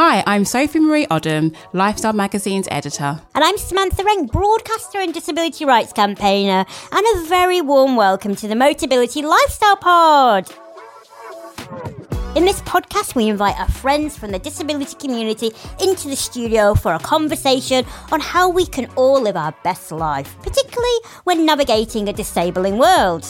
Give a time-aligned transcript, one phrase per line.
[0.00, 3.20] Hi, I'm Sophie Marie Odom, Lifestyle Magazine's editor.
[3.34, 6.64] And I'm Samantha Renke, broadcaster and disability rights campaigner.
[6.92, 10.48] And a very warm welcome to the Motability Lifestyle Pod.
[12.36, 15.50] In this podcast, we invite our friends from the disability community
[15.82, 20.36] into the studio for a conversation on how we can all live our best life,
[20.42, 23.26] particularly when navigating a disabling world.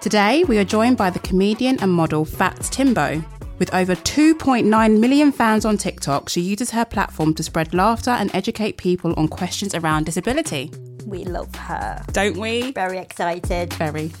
[0.00, 3.22] Today, we are joined by the comedian and model Fats Timbo.
[3.60, 8.34] With over 2.9 million fans on TikTok, she uses her platform to spread laughter and
[8.34, 10.70] educate people on questions around disability.
[11.04, 12.02] We love her.
[12.12, 12.72] Don't we?
[12.72, 13.74] Very excited.
[13.74, 14.12] Very.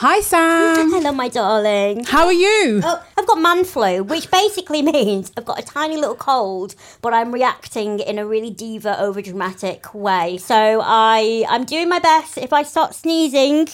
[0.00, 0.90] Hi, Sam.
[0.90, 2.04] Hello, my darling.
[2.04, 2.80] How are you?
[2.82, 7.12] Oh, I've got man flu, which basically means I've got a tiny little cold, but
[7.12, 10.38] I'm reacting in a really diva, overdramatic way.
[10.38, 12.38] So I, I'm doing my best.
[12.38, 13.68] If I start sneezing,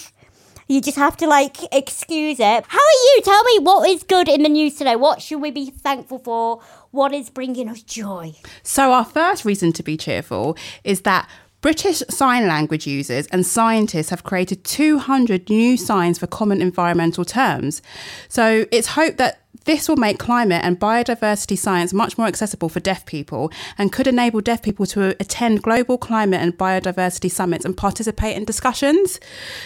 [0.67, 2.65] you just have to like excuse it.
[2.67, 3.21] How are you?
[3.23, 4.97] Tell me what is good in the news today.
[4.97, 6.61] What should we be thankful for?
[6.91, 8.35] What is bringing us joy?
[8.65, 11.29] So, our first reason to be cheerful is that
[11.61, 17.83] British Sign Language users and scientists have created 200 new signs for common environmental terms.
[18.29, 22.81] So it's hoped that this will make climate and biodiversity science much more accessible for
[22.81, 27.77] deaf people and could enable deaf people to attend global climate and biodiversity summits and
[27.77, 29.21] participate in discussions.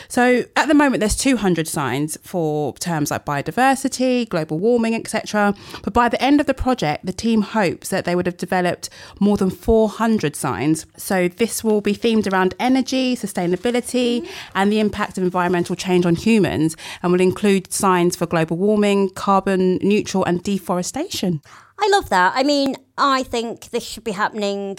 [0.08, 5.54] So at the moment, there's 200 signs for terms like biodiversity, global warming, etc.
[5.84, 8.88] But by the end of the project, the team hopes that they would have developed
[9.20, 10.86] more than 400 signs.
[10.96, 16.16] So this will be themed around energy, sustainability, and the impact of environmental change on
[16.16, 21.42] humans and will include signs for global warming, carbon neutral and deforestation.
[21.78, 22.32] I love that.
[22.36, 24.78] I mean, I think this should be happening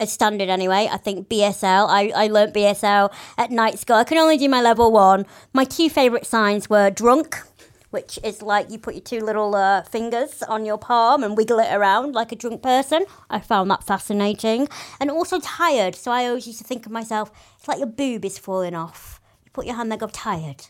[0.00, 0.88] as standard anyway.
[0.90, 3.96] I think BSL, I, I learnt BSL at night school.
[3.96, 5.26] I can only do my level one.
[5.52, 7.36] My two favourite signs were drunk,
[7.90, 11.58] which is like you put your two little uh, fingers on your palm and wiggle
[11.58, 13.04] it around like a drunk person.
[13.28, 14.68] I found that fascinating.
[15.00, 15.94] And also tired.
[15.94, 19.20] So I always used to think of myself, it's like your boob is falling off.
[19.44, 20.66] You put your hand there, go tired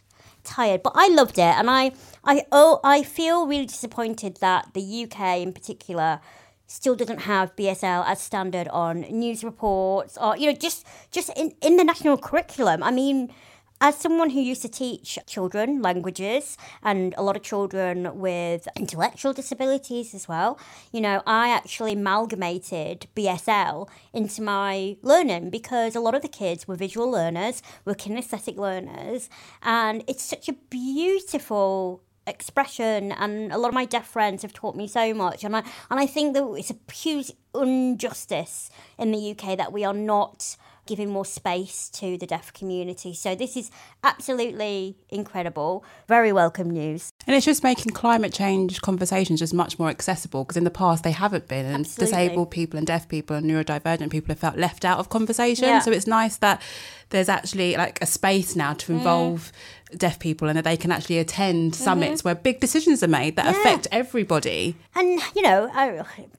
[0.46, 1.92] tired, but I loved it, and I,
[2.26, 6.20] I, oh, I feel really disappointed that the UK in particular
[6.66, 11.54] still doesn't have BSL as standard on news reports or you know just just in,
[11.62, 12.82] in the national curriculum.
[12.82, 13.32] I mean,
[13.80, 19.32] as someone who used to teach children languages and a lot of children with intellectual
[19.34, 20.58] disabilities as well,
[20.92, 26.66] you know, I actually amalgamated BSL into my learning because a lot of the kids
[26.66, 29.28] were visual learners, were kinesthetic learners,
[29.62, 34.74] and it's such a beautiful expression and a lot of my deaf friends have taught
[34.74, 39.30] me so much and I and I think that it's a huge injustice in the
[39.30, 40.56] UK that we are not
[40.86, 43.12] giving more space to the deaf community.
[43.12, 43.70] So this is
[44.04, 45.84] absolutely incredible.
[46.08, 47.10] Very welcome news.
[47.26, 51.02] And it's just making climate change conversations just much more accessible because in the past
[51.02, 52.06] they haven't been and absolutely.
[52.06, 55.64] disabled people and deaf people and neurodivergent people have felt left out of conversation.
[55.64, 55.80] Yeah.
[55.80, 56.62] So it's nice that
[57.10, 58.96] there's actually like a space now to mm.
[58.96, 59.56] involve mm
[59.96, 61.84] deaf people and that they can actually attend mm-hmm.
[61.84, 63.52] summits where big decisions are made that yeah.
[63.52, 64.76] affect everybody.
[64.94, 65.70] And, you know,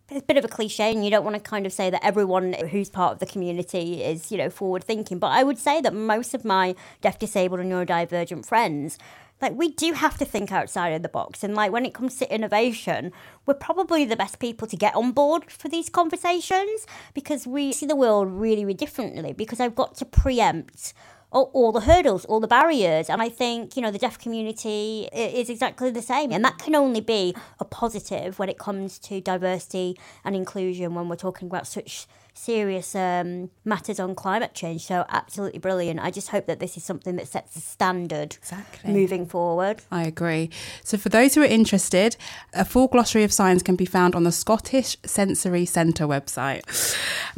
[0.09, 2.03] it's a bit of a cliche, and you don't want to kind of say that
[2.03, 5.19] everyone who's part of the community is, you know, forward thinking.
[5.19, 8.97] But I would say that most of my deaf, disabled, and neurodivergent friends
[9.41, 12.17] like we do have to think outside of the box and like when it comes
[12.17, 13.11] to innovation
[13.45, 17.85] we're probably the best people to get on board for these conversations because we see
[17.85, 20.93] the world really really differently because i've got to preempt
[21.37, 23.09] all, all, the hurdles, all the barriers.
[23.09, 26.31] And I think, you know, the deaf community is exactly the same.
[26.31, 31.09] And that can only be a positive when it comes to diversity and inclusion when
[31.09, 34.85] we're talking about such serious um, matters on climate change.
[34.85, 35.99] So absolutely brilliant.
[35.99, 38.93] I just hope that this is something that sets a standard exactly.
[38.93, 39.81] moving forward.
[39.91, 40.51] I agree.
[40.83, 42.15] So for those who are interested,
[42.53, 46.61] a full glossary of signs can be found on the Scottish Sensory Centre website.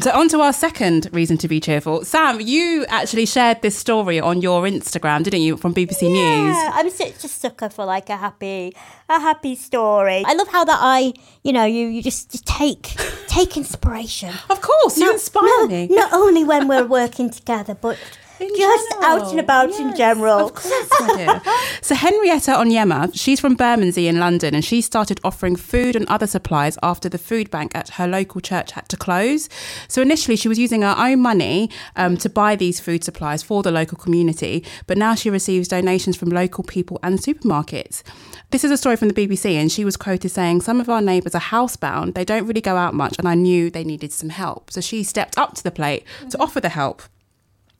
[0.02, 2.04] So on to our second reason to be cheerful.
[2.04, 6.58] Sam, you actually shared this story on your Instagram, didn't you, from BBC yeah, News?
[6.78, 8.76] I'm such a sucker for like a happy,
[9.10, 10.22] a happy story.
[10.28, 11.12] I love how that I,
[11.44, 12.84] you know, you you just, just take
[13.28, 14.32] take inspiration.
[14.48, 15.88] Of course, you inspire no, me.
[15.90, 17.98] Not only when we're working together, but
[18.40, 19.06] in just general.
[19.06, 20.40] out and about yes, in general.
[20.48, 21.52] Of course I do.
[21.82, 26.28] so Henrietta Onyema, she's from Bermondsey in London, and she started offering food and other
[26.28, 29.50] supplies after the food bank at her local church had to close.
[29.88, 33.64] So initially, she was using her own money um, to buy these food supplies for
[33.64, 38.04] the local community, but now she receives donations from local people and supermarkets.
[38.52, 41.02] This is a story from the BBC, and she was quoted saying, Some of our
[41.02, 44.30] neighbours are housebound, they don't really go out much, and I knew they needed some
[44.30, 44.72] help.
[44.72, 46.30] So she stepped up to the plate mm-hmm.
[46.30, 47.04] to offer the help.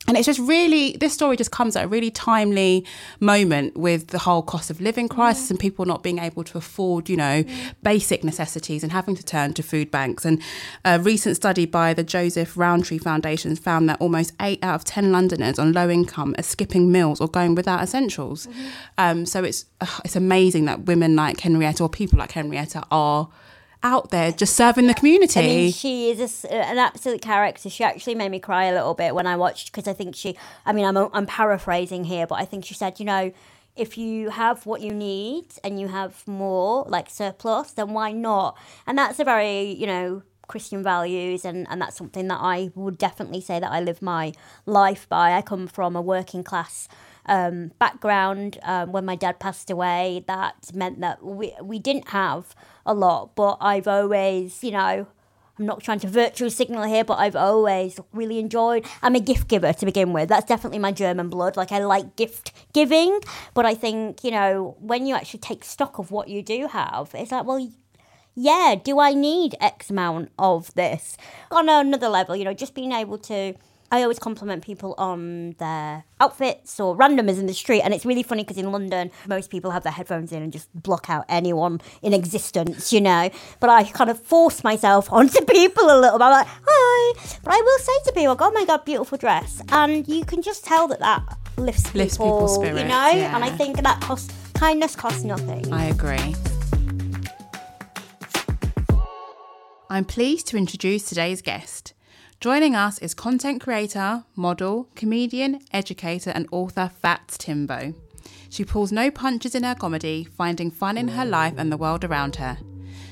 [0.08, 2.86] And it's just really this story just comes at a really timely
[3.20, 5.54] moment with the whole cost of living crisis yeah.
[5.54, 7.72] and people not being able to afford you know yeah.
[7.84, 10.42] basic necessities and having to turn to food banks and
[10.86, 15.12] a recent study by the joseph rowntree foundation found that almost 8 out of 10
[15.12, 18.68] londoners on low income are skipping meals or going without essentials mm-hmm.
[18.98, 23.30] um, so it's uh, it's amazing that women like henrietta or people like henrietta are
[23.84, 25.40] out there just serving the community.
[25.40, 27.70] I mean, she is a, an absolute character.
[27.70, 30.38] She actually made me cry a little bit when I watched because I think she.
[30.66, 33.32] I mean, I'm I'm paraphrasing here, but I think she said, you know,
[33.76, 38.58] if you have what you need and you have more like surplus, then why not?
[38.86, 42.98] And that's a very you know Christian values, and, and that's something that I would
[42.98, 44.34] definitely say that I live my
[44.66, 45.34] life by.
[45.34, 46.90] I come from a working class
[47.28, 48.60] um, background.
[48.64, 52.54] Um, when my dad passed away, that meant that we, we didn't have
[52.86, 55.08] a lot, but I've always, you know,
[55.60, 58.86] I'm not trying to virtual signal here, but I've always really enjoyed.
[59.02, 60.30] I'm a gift giver to begin with.
[60.30, 61.58] That's definitely my German blood.
[61.58, 63.20] Like I like gift giving,
[63.54, 67.12] but I think you know when you actually take stock of what you do have,
[67.14, 67.70] it's like, well,
[68.36, 71.18] yeah, do I need X amount of this
[71.52, 72.38] on another level?
[72.38, 73.54] You know, just being able to
[73.92, 77.82] I always compliment people on their outfits or randomers in the street.
[77.82, 80.70] And it's really funny because in London, most people have their headphones in and just
[80.74, 83.30] block out anyone in existence, you know.
[83.60, 86.26] But I kind of force myself onto people a little bit.
[86.26, 87.40] I'm like, hi.
[87.44, 89.62] But I will say to people, oh my God, beautiful dress.
[89.70, 93.10] And you can just tell that that lifts, lifts people, people's spirits, you know.
[93.10, 93.36] Yeah.
[93.36, 95.74] And I think that costs, kindness costs nothing.
[95.74, 96.36] I agree.
[99.90, 101.94] I'm pleased to introduce today's guest.
[102.40, 107.94] Joining us is content creator, model, comedian, educator, and author Fats Timbo.
[108.48, 112.06] She pulls no punches in her comedy, finding fun in her life and the world
[112.06, 112.58] around her.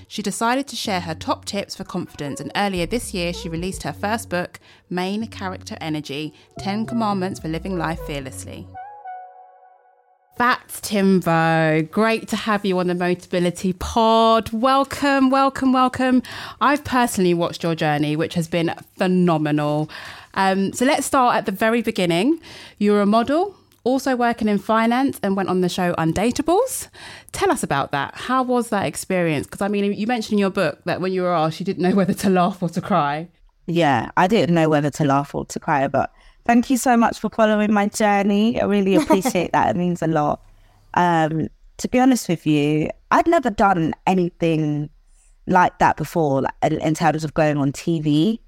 [0.07, 3.83] She decided to share her top tips for confidence, and earlier this year, she released
[3.83, 8.65] her first book, Main Character Energy 10 Commandments for Living Life Fearlessly.
[10.38, 14.51] Fats Timbo, great to have you on the Motability Pod.
[14.51, 16.22] Welcome, welcome, welcome.
[16.62, 19.89] I've personally watched your journey, which has been phenomenal.
[20.36, 22.39] Um, so let's start at the very beginning.
[22.78, 26.88] You were a model, also working in finance, and went on the show Undateables.
[27.31, 28.13] Tell us about that.
[28.13, 29.48] How was that experience?
[29.48, 31.81] Because I mean, you mentioned in your book that when you were asked, you didn't
[31.81, 33.28] know whether to laugh or to cry.
[33.66, 36.13] Yeah, I didn't know whether to laugh or to cry, but
[36.47, 38.61] Thank you so much for following my journey.
[38.61, 39.75] I really appreciate that.
[39.75, 40.41] It means a lot.
[40.94, 44.89] Um, to be honest with you, I'd never done anything
[45.45, 48.39] like that before like, in terms of going on TV.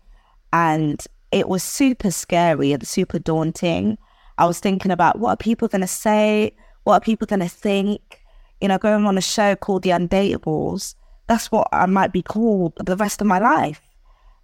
[0.53, 3.97] And it was super scary and super daunting.
[4.37, 6.55] I was thinking about what are people going to say?
[6.85, 8.23] What are people going to think?
[8.61, 10.95] You know, going on a show called The Undateables,
[11.27, 13.81] that's what I might be called the rest of my life.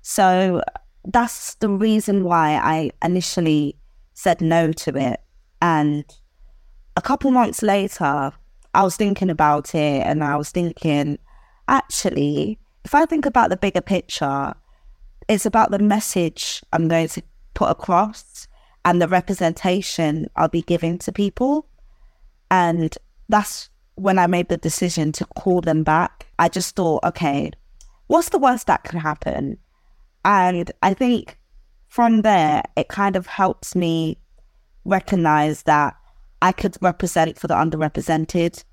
[0.02, 0.62] So
[1.08, 3.76] that's the reason why I initially
[4.14, 5.22] said no to it.
[5.62, 6.06] And
[6.96, 8.32] a couple months later,
[8.74, 11.18] I was thinking about it and I was thinking,
[11.68, 14.54] actually, if I think about the bigger picture,
[15.28, 17.24] it's about the message I'm going to
[17.54, 18.48] put across
[18.84, 21.68] and the representation I'll be giving to people.
[22.52, 22.96] And
[23.30, 26.28] that's when I made the decision to call them back.
[26.38, 27.52] I just thought, okay,
[28.08, 29.58] what's the worst that could happen?
[30.26, 31.38] And I think
[31.88, 34.18] from there, it kind of helps me
[34.84, 35.96] recognize that
[36.42, 38.64] I could represent for the underrepresented.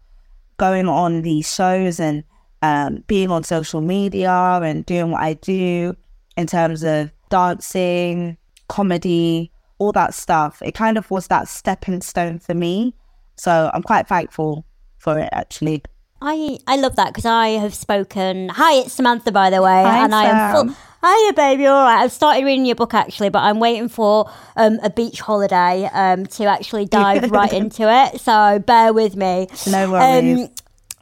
[0.56, 2.24] Going on these shows and
[2.62, 5.96] um, being on social media and doing what I do
[6.36, 12.38] in terms of dancing, comedy, all that stuff, it kind of was that stepping stone
[12.38, 12.94] for me.
[13.36, 14.64] So I'm quite thankful
[14.98, 15.82] for it actually.
[16.20, 18.48] I I love that because I have spoken.
[18.50, 20.24] Hi, it's Samantha, by the way, Hi, and Sam.
[20.24, 20.76] I am full.
[21.04, 21.66] Hiya, baby.
[21.66, 22.02] All right.
[22.02, 26.26] I've started reading your book actually, but I'm waiting for um, a beach holiday um,
[26.26, 28.20] to actually dive right into it.
[28.20, 29.48] So bear with me.
[29.66, 30.42] No worries.
[30.42, 30.48] Um,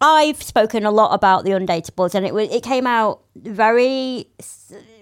[0.00, 4.26] I've spoken a lot about the Undateables, and it was it came out very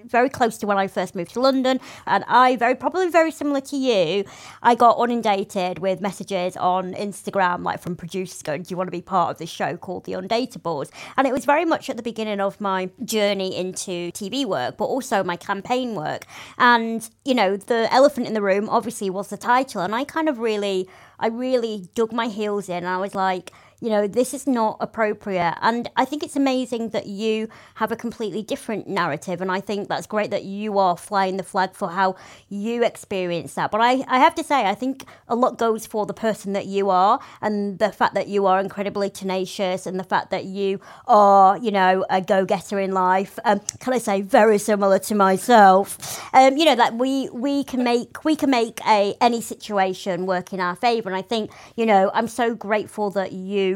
[0.04, 3.60] very close to when I first moved to London, and I very probably very similar
[3.60, 4.24] to you.
[4.62, 8.92] I got inundated with messages on Instagram, like from producers going, "Do you want to
[8.92, 12.02] be part of this show called The Undateables?" And it was very much at the
[12.02, 16.26] beginning of my journey into TV work, but also my campaign work.
[16.58, 20.28] And you know, the elephant in the room obviously was the title, and I kind
[20.28, 20.88] of really
[21.20, 24.76] I really dug my heels in and I was like, you know, this is not
[24.80, 25.56] appropriate.
[25.62, 29.40] And I think it's amazing that you have a completely different narrative.
[29.40, 32.16] And I think that's great that you are flying the flag for how
[32.48, 33.70] you experience that.
[33.70, 36.66] But I, I have to say, I think a lot goes for the person that
[36.66, 40.80] you are and the fact that you are incredibly tenacious and the fact that you
[41.06, 43.38] are, you know, a go getter in life.
[43.44, 46.20] Um, can I say very similar to myself?
[46.34, 50.52] Um, you know, that we, we can make we can make a any situation work
[50.52, 51.08] in our favour.
[51.08, 53.67] And I think, you know, I'm so grateful that you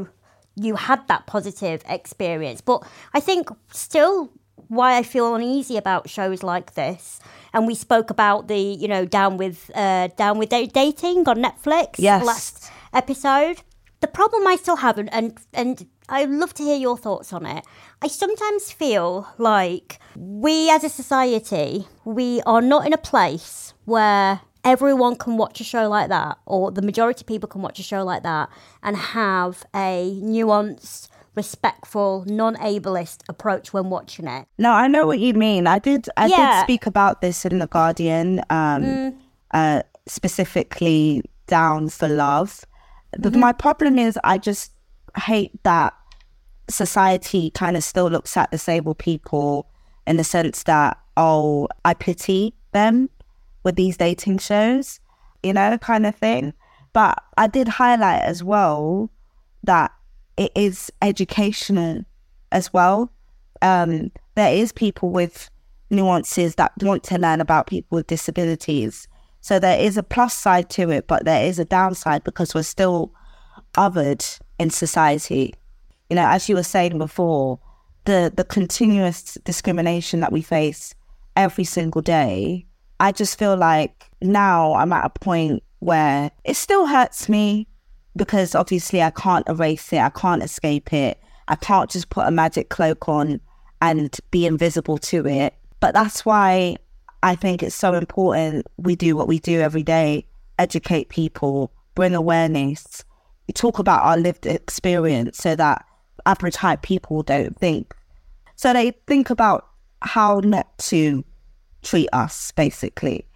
[0.54, 2.60] you had that positive experience.
[2.60, 4.30] But I think still
[4.68, 7.20] why I feel uneasy about shows like this.
[7.52, 11.96] And we spoke about the, you know, down with uh, down with dating on Netflix
[11.98, 12.24] yes.
[12.24, 13.62] last episode.
[14.00, 17.46] The problem I still have, and, and and I'd love to hear your thoughts on
[17.46, 17.64] it.
[18.00, 24.40] I sometimes feel like we as a society, we are not in a place where
[24.64, 27.82] everyone can watch a show like that, or the majority of people can watch a
[27.82, 28.48] show like that
[28.82, 34.46] and have a nuanced, respectful, non-ableist approach when watching it.
[34.58, 35.66] No, I know what you mean.
[35.66, 36.08] I did.
[36.16, 36.60] I yeah.
[36.60, 39.18] did speak about this in the Guardian, um, mm.
[39.52, 42.64] uh, specifically down for love.
[43.18, 43.40] Mm-hmm.
[43.40, 44.72] My problem is, I just
[45.16, 45.94] hate that
[46.70, 49.68] society kind of still looks at disabled people
[50.06, 53.10] in the sense that, oh, I pity them
[53.62, 55.00] with these dating shows,
[55.42, 56.54] you know, kind of thing.
[56.92, 59.10] But I did highlight as well
[59.62, 59.92] that
[60.36, 62.04] it is educational
[62.50, 63.12] as well.
[63.60, 65.50] Um, there is people with
[65.90, 69.06] nuances that want to learn about people with disabilities.
[69.40, 72.62] So there is a plus side to it, but there is a downside because we're
[72.62, 73.12] still
[73.74, 75.54] othered in society.
[76.08, 77.58] You know, as you were saying before,
[78.04, 80.94] the the continuous discrimination that we face
[81.36, 82.66] every single day
[83.02, 87.66] I just feel like now I'm at a point where it still hurts me
[88.16, 91.18] because obviously I can't erase it, I can't escape it.
[91.48, 93.40] I can't just put a magic cloak on
[93.80, 95.54] and be invisible to it.
[95.80, 96.76] But that's why
[97.24, 100.24] I think it's so important we do what we do every day
[100.60, 103.02] educate people, bring awareness,
[103.48, 105.84] we talk about our lived experience so that
[106.24, 107.96] average height people don't think.
[108.54, 109.66] So they think about
[110.02, 111.24] how not to
[111.82, 113.26] treat us, basically.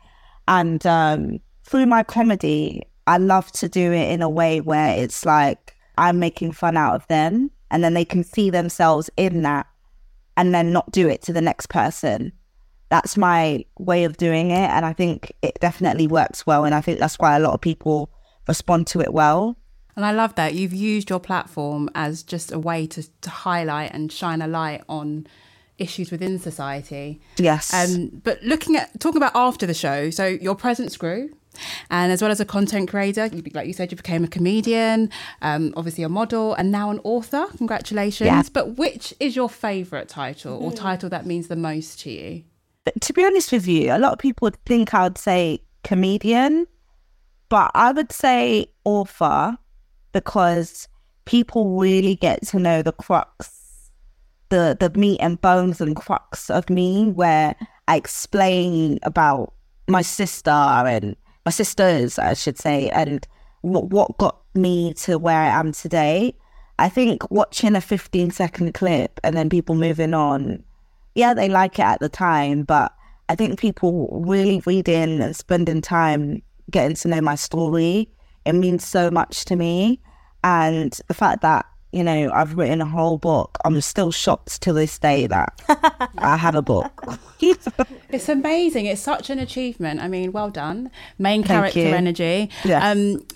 [0.48, 5.24] And um, through my comedy, I love to do it in a way where it's
[5.24, 9.66] like I'm making fun out of them and then they can see themselves in that
[10.36, 12.32] and then not do it to the next person.
[12.88, 14.70] That's my way of doing it.
[14.70, 16.64] And I think it definitely works well.
[16.64, 18.10] And I think that's why a lot of people
[18.46, 19.56] respond to it well.
[19.96, 23.92] And I love that you've used your platform as just a way to, to highlight
[23.92, 25.26] and shine a light on
[25.78, 27.20] issues within society.
[27.36, 27.72] Yes.
[27.72, 31.30] Um, but looking at talking about after the show, so your presence grew.
[31.90, 35.10] And as well as a content creator, you, like you said, you became a comedian,
[35.40, 37.46] um, obviously a model, and now an author.
[37.56, 38.26] Congratulations!
[38.26, 38.42] Yeah.
[38.52, 40.76] But which is your favourite title or hmm.
[40.76, 42.44] title that means the most to you?
[42.84, 45.60] But to be honest with you, a lot of people would think I would say
[45.82, 46.66] comedian,
[47.48, 49.56] but I would say author
[50.12, 50.88] because
[51.24, 53.55] people really get to know the crux
[54.48, 57.54] the the meat and bones and crux of me where
[57.88, 59.52] I explain about
[59.88, 63.26] my sister and my sisters, I should say, and
[63.60, 66.34] what, what got me to where I am today.
[66.78, 70.62] I think watching a 15 second clip and then people moving on,
[71.14, 72.92] yeah, they like it at the time, but
[73.28, 78.10] I think people really reading and spending time getting to know my story,
[78.44, 80.00] it means so much to me.
[80.44, 83.56] And the fact that you know, I've written a whole book.
[83.64, 85.58] I'm still shocked to this day that
[86.18, 87.04] I have a book.
[87.40, 88.84] it's amazing.
[88.84, 90.00] It's such an achievement.
[90.00, 90.90] I mean, well done.
[91.18, 92.50] Main character energy.
[92.64, 92.82] Yes.
[92.84, 93.26] Um,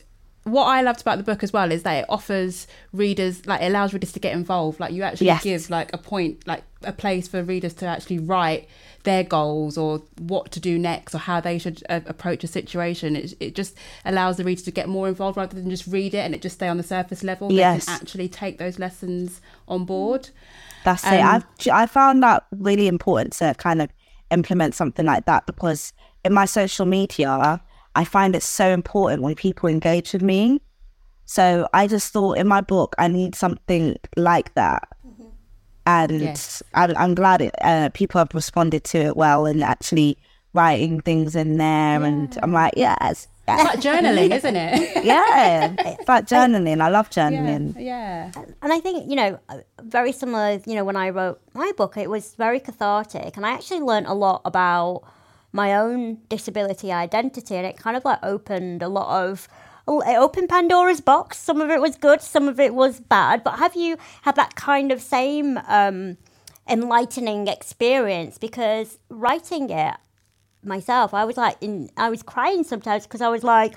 [0.45, 3.67] what I loved about the book as well is that it offers readers, like, it
[3.67, 4.79] allows readers to get involved.
[4.79, 5.43] Like, you actually yes.
[5.43, 8.69] give, like, a point, like, a place for readers to actually write
[9.05, 13.17] their goals or what to do next or how they should uh, approach a situation.
[13.17, 16.19] It, it just allows the reader to get more involved rather than just read it
[16.19, 17.53] and it just stay on the surface level.
[17.53, 17.87] Yes.
[17.87, 20.31] They can actually take those lessons on board.
[20.85, 21.23] That's um, it.
[21.23, 23.91] I've, I found that really important to kind of
[24.31, 25.93] implement something like that because
[26.25, 27.61] in my social media,
[27.95, 30.61] I find it so important when people engage with me.
[31.25, 34.89] So I just thought in my book, I need something like that
[35.87, 36.63] and yes.
[36.75, 40.19] I, am glad it, uh, people have responded to it well and actually
[40.53, 42.01] writing things in there.
[42.01, 42.07] Yeah.
[42.07, 43.29] And I'm like, yes.
[43.49, 45.05] It's like journaling, isn't it?
[45.05, 46.81] yeah, it's like journaling.
[46.81, 47.75] I love journaling.
[47.75, 49.41] Yeah, yeah, And I think, you know,
[49.83, 53.37] very similar, you know, when I wrote my book, it was very cathartic.
[53.37, 55.03] And I actually learned a lot about
[55.53, 57.57] my own disability identity.
[57.57, 59.49] And it kind of like opened a lot of
[59.89, 61.39] it opened Pandora's box.
[61.39, 63.43] Some of it was good, some of it was bad.
[63.45, 66.17] But have you had that kind of same um,
[66.69, 68.39] enlightening experience?
[68.39, 69.95] Because writing it
[70.63, 73.75] myself, I was like, in, I was crying sometimes because I was like,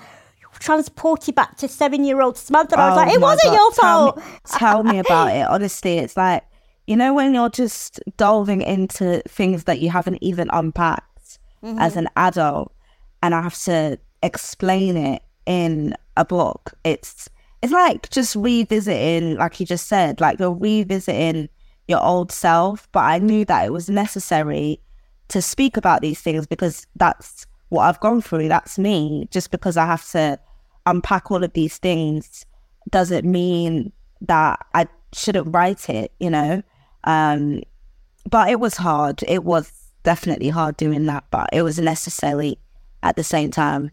[0.60, 2.78] transported back to seven year old Samantha.
[2.78, 3.54] I was Oh like, it wasn't God.
[3.54, 4.16] your Tell fault.
[4.16, 5.48] me, tell me about it.
[5.48, 6.44] Honestly, it's like,
[6.86, 11.78] you know, when you're just delving into things that you haven't even unpacked Mm-hmm.
[11.78, 12.74] as an adult,
[13.22, 17.28] and I have to explain it in a book, it's
[17.62, 21.48] it's like just revisiting, like you just said, like you're revisiting
[21.88, 22.88] your old self.
[22.92, 24.80] But I knew that it was necessary
[25.28, 28.48] to speak about these things because that's what I've gone through.
[28.48, 29.28] That's me.
[29.30, 30.38] Just because I have to
[30.84, 32.44] unpack all of these things
[32.90, 36.62] doesn't mean that I shouldn't write it, you know?
[37.04, 37.62] Um,
[38.28, 39.22] but it was hard.
[39.26, 39.72] It was
[40.02, 42.58] definitely hard doing that, but it was necessary
[43.02, 43.90] at the same time.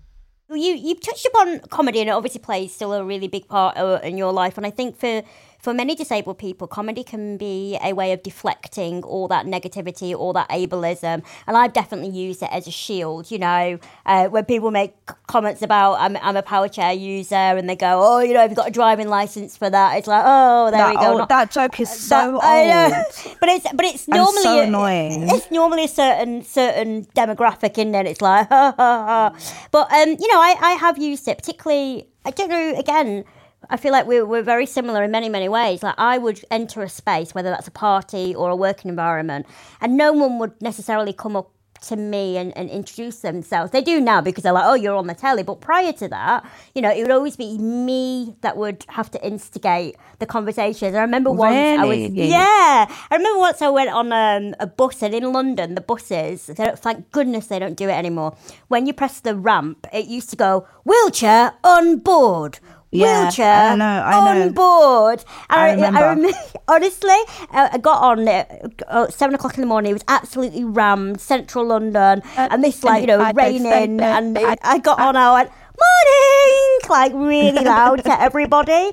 [0.54, 4.00] You you touched upon comedy, and it obviously plays still a really big part uh,
[4.04, 4.58] in your life.
[4.58, 5.24] And I think for
[5.62, 10.34] for many disabled people, comedy can be a way of deflecting all that negativity, all
[10.34, 11.24] that ableism.
[11.48, 13.30] And I've definitely used it as a shield.
[13.32, 14.94] You know, uh, when people make
[15.28, 18.50] comments about I'm, I'm a power chair user, and they go, "Oh, you know, have
[18.52, 21.18] you got a driving license for that?" It's like, "Oh, there That, we go." old-
[21.20, 23.38] Not- that joke is so that- old.
[23.40, 25.30] but it's but it's normally so a- annoying.
[25.30, 28.06] It's normally a certain certain demographic in there.
[28.06, 29.36] It's like, ha, ha, ha.
[29.72, 32.08] but um, you know, I I have used it particularly.
[32.26, 32.76] I don't know.
[32.78, 33.26] Again,
[33.70, 35.84] I feel like we're we're very similar in many many ways.
[35.84, 39.46] Like I would enter a space, whether that's a party or a working environment,
[39.80, 41.52] and no one would necessarily come up
[41.82, 43.72] to me and, and introduce themselves.
[43.72, 45.42] They do now because they're like, oh, you're on the telly.
[45.44, 49.26] But prior to that, you know, it would always be me that would have to
[49.26, 50.94] instigate the conversations.
[50.96, 51.98] I remember once I was,
[52.30, 56.46] yeah, I remember once I went on um, a bus, and in London, the buses,
[56.48, 58.36] they don't, thank goodness they don't do it anymore.
[58.68, 62.60] When you press the ramp, it used to go, wheelchair on board.
[62.94, 65.24] Yeah, Wheelchair I know, I on board.
[65.50, 66.28] And I remember.
[66.28, 66.34] rem-
[66.68, 67.10] honestly,
[67.54, 69.92] uh, I got on at uh, seven o'clock in the morning.
[69.92, 74.58] It was absolutely rammed, central London, and this like you know I raining, and I-
[74.62, 75.16] I got on.
[75.16, 78.92] I went morning, like really loud to everybody.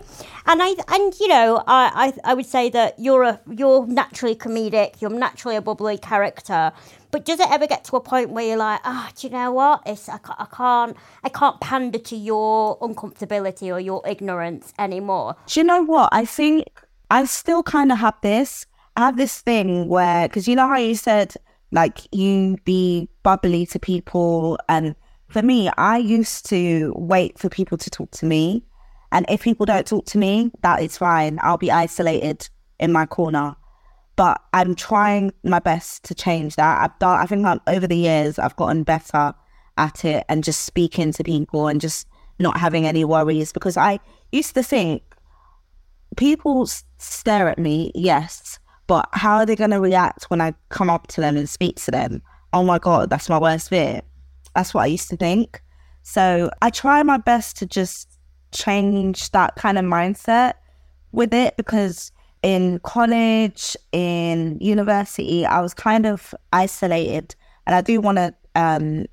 [0.50, 4.34] And I and you know I, I I would say that you're a you're naturally
[4.34, 5.00] comedic.
[5.00, 6.72] You're naturally a bubbly character.
[7.10, 9.52] But does it ever get to a point where you're like, ah, do you know
[9.52, 9.82] what?
[9.84, 15.36] It's I, I can't I can't pander to your uncomfortability or your ignorance anymore.
[15.46, 16.08] Do you know what?
[16.12, 16.66] I think
[17.10, 18.66] I still kind of have this.
[18.96, 21.34] I have this thing where, because you know how you said,
[21.72, 24.58] like, you be bubbly to people.
[24.68, 24.94] And
[25.28, 28.64] for me, I used to wait for people to talk to me.
[29.12, 31.38] And if people don't talk to me, that is fine.
[31.42, 33.56] I'll be isolated in my corner.
[34.16, 36.82] But I'm trying my best to change that.
[36.82, 39.32] I've done, I think I'm, over the years, I've gotten better
[39.76, 42.06] at it and just speaking to people and just
[42.38, 44.00] not having any worries because I
[44.32, 45.02] used to think
[46.16, 46.66] people
[46.98, 51.06] stare at me, yes, but how are they going to react when I come up
[51.08, 52.22] to them and speak to them?
[52.52, 54.02] Oh my God, that's my worst fear.
[54.54, 55.62] That's what I used to think.
[56.02, 58.17] So I try my best to just
[58.52, 60.54] change that kind of mindset
[61.12, 67.34] with it because in college, in university, I was kind of isolated
[67.66, 69.06] and I do want to um,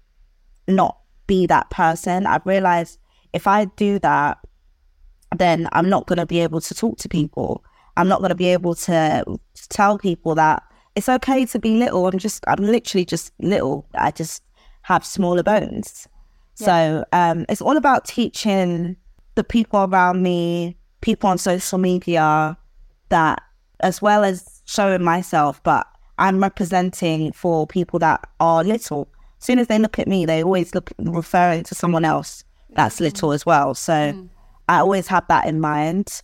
[0.68, 2.26] not be that person.
[2.26, 3.00] I've realized
[3.34, 4.38] if I do that,
[5.36, 7.64] then I'm not going to be able to talk to people.
[7.98, 10.64] I'm not going to be able to tell people that
[10.96, 12.08] it's okay to be little.
[12.08, 13.88] I'm just, I'm literally just little.
[13.96, 14.44] I just
[14.84, 16.08] have smaller bones.
[16.54, 18.96] So um, it's all about teaching
[19.36, 22.58] the people around me, people on social media,
[23.10, 23.42] that
[23.82, 25.86] as well as showing myself, but
[26.18, 29.08] I'm representing for people that are little.
[29.40, 32.44] As soon as they look at me, they always look referring to someone else
[32.76, 33.74] that's little as well.
[33.74, 34.30] So mm.
[34.68, 36.22] I always have that in mind.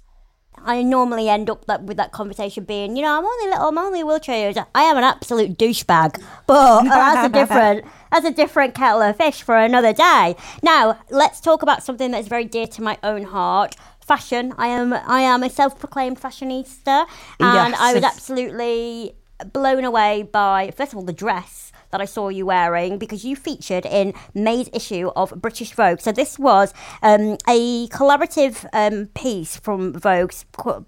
[0.65, 3.77] I normally end up that, with that conversation being, you know, I'm only little, I'm
[3.77, 4.65] only a wheelchair user.
[4.75, 9.41] I am an absolute douchebag, but that's a different, that's a different kettle of fish
[9.41, 10.35] for another day.
[10.61, 13.75] Now, let's talk about something that's very dear to my own heart.
[13.99, 14.53] Fashion.
[14.57, 17.05] I am, I am a self-proclaimed fashionista,
[17.39, 19.15] and I was absolutely
[19.53, 23.35] blown away by first of all the dress that I saw you wearing because you
[23.35, 25.99] featured in May's issue of British Vogue.
[25.99, 30.31] So this was um, a collaborative um, piece from Vogue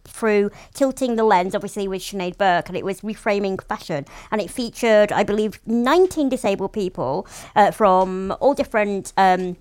[0.05, 4.49] through tilting the lens, obviously with Sinead Burke, and it was reframing fashion, and it
[4.49, 9.13] featured, I believe, 19 disabled people uh, from all different.
[9.17, 9.57] Um,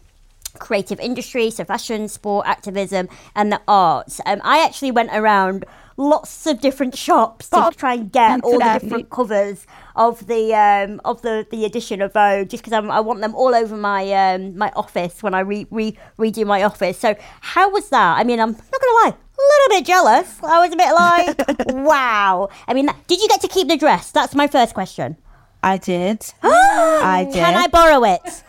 [0.59, 4.21] creative industry, so fashion, sport, activism, and the arts.
[4.27, 5.65] Um, I actually went around
[5.97, 11.01] lots of different shops to try and get all the different covers of the um,
[11.05, 14.57] of the, the edition of Vogue, just because I want them all over my um,
[14.57, 16.99] my office when I re, re redo my office.
[16.99, 18.19] So how was that?
[18.19, 20.43] I mean, I'm not gonna lie, a little bit jealous.
[20.43, 22.49] I was a bit like, wow.
[22.67, 24.11] I mean, did you get to keep the dress?
[24.11, 25.17] That's my first question.
[25.63, 26.25] I did.
[26.43, 27.35] I did.
[27.35, 28.45] Can I borrow it?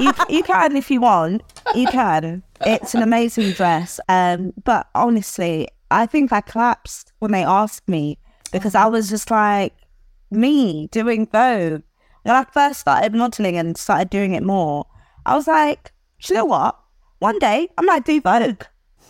[0.00, 1.42] you, you can if you want.
[1.74, 2.42] You can.
[2.60, 3.98] It's an amazing dress.
[4.08, 8.18] Um, but honestly, I think I collapsed when they asked me
[8.52, 9.74] because I was just like,
[10.32, 11.82] me doing Vogue.
[12.22, 14.86] When I first started modeling and started doing it more,
[15.26, 16.78] I was like, "Do you know what?
[17.18, 18.64] One day I might do Vogue.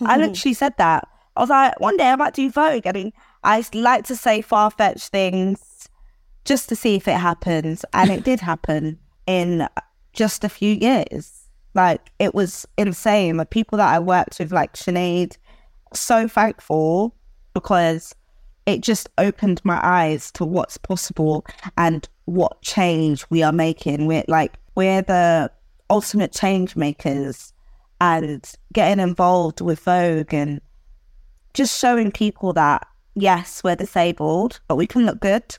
[0.05, 1.09] I literally said that.
[1.37, 2.87] I was like, one day I might do Vogue.
[2.87, 5.89] I mean, I like to say far fetched things
[6.45, 7.85] just to see if it happens.
[7.93, 9.67] And it did happen in
[10.13, 11.49] just a few years.
[11.75, 13.39] Like it was insane.
[13.39, 15.39] The people that I worked with, like Sinead,
[15.95, 17.15] so thankful
[17.55, 18.15] because
[18.67, 21.45] it just opened my eyes to what's possible
[21.77, 24.07] and what change we are making.
[24.07, 25.51] We're like we're the
[25.91, 27.53] ultimate change makers
[28.01, 30.61] and getting involved with Vogue and
[31.55, 35.57] just showing people that yes, we're disabled, but we can look good.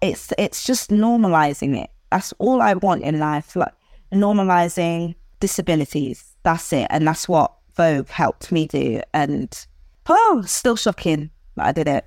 [0.00, 1.90] It's it's just normalizing it.
[2.10, 3.56] That's all I want in life.
[3.56, 3.72] Like
[4.12, 6.36] normalizing disabilities.
[6.42, 6.86] That's it.
[6.90, 9.02] And that's what Vogue helped me do.
[9.12, 9.66] And
[10.08, 12.04] oh, still shocking that I did it.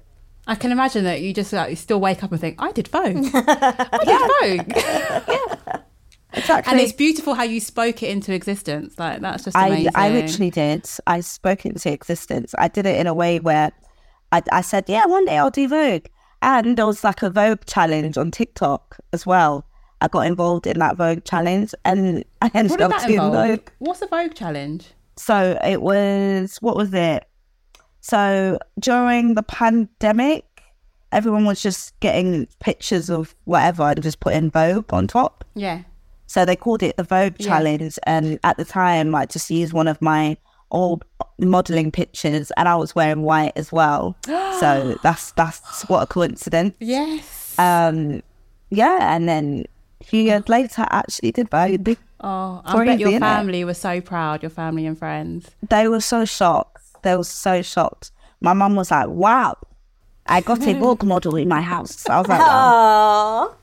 [0.48, 2.88] I can imagine that you just like you still wake up and think, I did
[2.88, 3.04] Vogue.
[3.34, 4.74] I did Vogue.
[4.78, 5.82] Yeah.
[6.34, 6.72] Exactly.
[6.72, 8.98] and it's beautiful how you spoke it into existence.
[8.98, 9.92] Like that's just I, amazing.
[9.96, 10.88] I literally did.
[11.08, 12.54] I spoke it into existence.
[12.58, 13.72] I did it in a way where
[14.32, 16.06] I, I said, yeah, one day I'll do Vogue.
[16.42, 19.66] And there was like a Vogue challenge on TikTok as well.
[20.00, 23.34] I got involved in that Vogue challenge and I ended up doing involve?
[23.34, 23.70] Vogue.
[23.80, 24.90] What's a Vogue challenge?
[25.16, 27.27] So it was, what was it?
[28.08, 30.46] So during the pandemic,
[31.12, 35.44] everyone was just getting pictures of whatever and just putting Vogue on top.
[35.56, 35.82] Yeah.
[36.26, 37.48] So they called it the Vogue Yeah.
[37.48, 38.00] Challenge.
[38.04, 40.38] And at the time, I just used one of my
[40.72, 41.04] old
[41.38, 44.16] modeling pictures and I was wearing white as well.
[44.26, 46.78] so that's that's what a coincidence.
[46.80, 47.60] Yes.
[47.60, 48.24] Um
[48.70, 49.66] yeah, and then
[50.00, 51.98] a few years later I actually did Vogue.
[52.22, 54.44] oh, I bet your family were so proud.
[54.44, 55.52] Your family and friends.
[55.70, 56.77] They were so shocked.
[57.04, 58.12] They were so shocked.
[58.42, 59.58] My mum was like, Wow,
[60.26, 62.08] I got a Vogue model in my house.
[62.10, 63.50] I was like, wow.
[63.52, 63.56] Aww.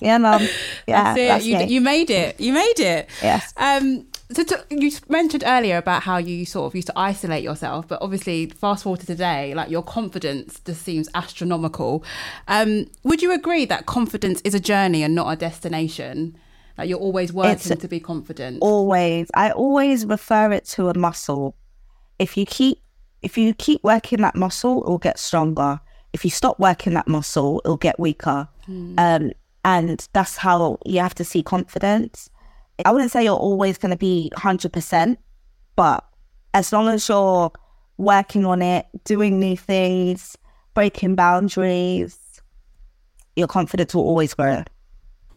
[0.00, 0.42] Yeah, mum.
[0.86, 1.28] Yeah, That's it.
[1.28, 2.40] that's you, you made it.
[2.40, 3.08] You made it.
[3.22, 3.52] Yes.
[3.56, 4.06] Um.
[4.32, 8.00] So to, you mentioned earlier about how you sort of used to isolate yourself, but
[8.00, 12.02] obviously, fast forward to today, like your confidence just seems astronomical.
[12.48, 12.86] Um.
[13.04, 16.36] Would you agree that confidence is a journey and not a destination?
[16.78, 18.58] Like you're always working It's- to be confident.
[18.62, 21.54] always i always refer it to a muscle
[22.18, 22.78] if you keep
[23.22, 25.80] if you keep working that muscle it'll get stronger.
[26.12, 28.48] If you stop working that muscle it'll get weaker.
[28.98, 29.32] Um
[29.64, 32.28] and that's how you have to see confidence.
[32.84, 35.16] I wouldn't say you're always going to be 100%
[35.76, 36.04] but
[36.52, 37.52] as long as you're
[37.96, 40.36] working on it doing new things
[40.74, 42.40] breaking boundaries
[43.36, 44.64] your confidence will always grow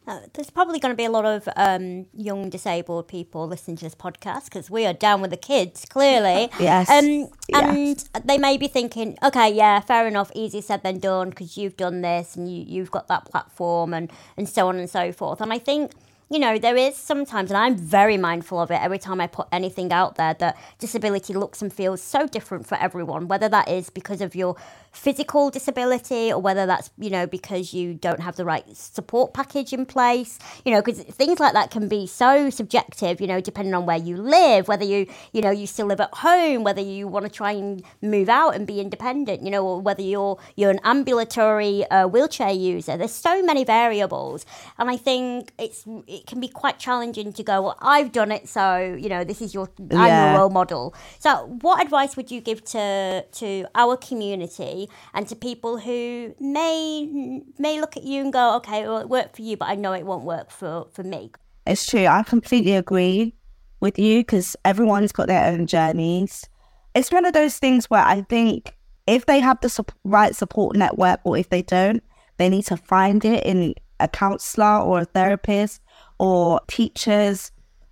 [0.07, 3.83] Uh, there's probably going to be a lot of um, young disabled people listening to
[3.85, 6.49] this podcast because we are down with the kids, clearly.
[6.59, 8.09] Yes, Um, yes.
[8.13, 11.75] And they may be thinking, okay, yeah, fair enough, easier said than done because you've
[11.77, 15.41] done this and you, you've got that platform and, and so on and so forth.
[15.41, 15.91] And I think,
[16.29, 19.47] you know, there is sometimes, and I'm very mindful of it every time I put
[19.51, 23.89] anything out there, that disability looks and feels so different for everyone, whether that is
[23.89, 24.55] because of your
[24.95, 29.73] physical disability or whether that's, you know, because you don't have the right support package
[29.73, 33.73] in place, you know, because things like that can be so subjective, you know, depending
[33.73, 37.07] on where you live, whether you, you know, you still live at home, whether you
[37.07, 40.71] want to try and move out and be independent, you know, or whether you're you're
[40.71, 42.97] an ambulatory uh, wheelchair user.
[42.97, 44.45] There's so many variables,
[44.77, 47.61] and I think it's it can be quite challenging to go.
[47.61, 50.95] Well, I've done it, so you know, this is your I'm your role model.
[51.19, 57.41] So, what advice would you give to to our community and to people who may
[57.57, 59.93] may look at you and go, okay, well, it worked for you, but I know
[59.93, 61.31] it won't work for for me.
[61.65, 62.05] It's true.
[62.05, 63.33] I completely agree
[63.79, 66.47] with you because everyone's got their own journeys.
[66.93, 68.75] It's one of those things where I think
[69.07, 72.03] if they have the sup- right support network or if they don't,
[72.37, 75.81] they need to find it in a counselor or a therapist
[76.19, 77.51] or teachers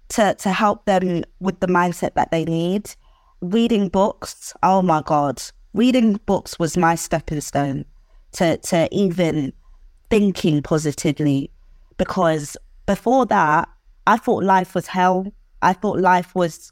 [0.10, 2.91] to, to help them with the mindset that they need.
[3.41, 5.41] Reading books, oh my God.
[5.73, 7.86] Reading books was my stepping stone
[8.33, 9.53] to, to even
[10.09, 11.49] thinking positively
[11.97, 12.55] because
[12.86, 13.67] before that,
[14.05, 15.33] I thought life was hell.
[15.62, 16.71] I thought life was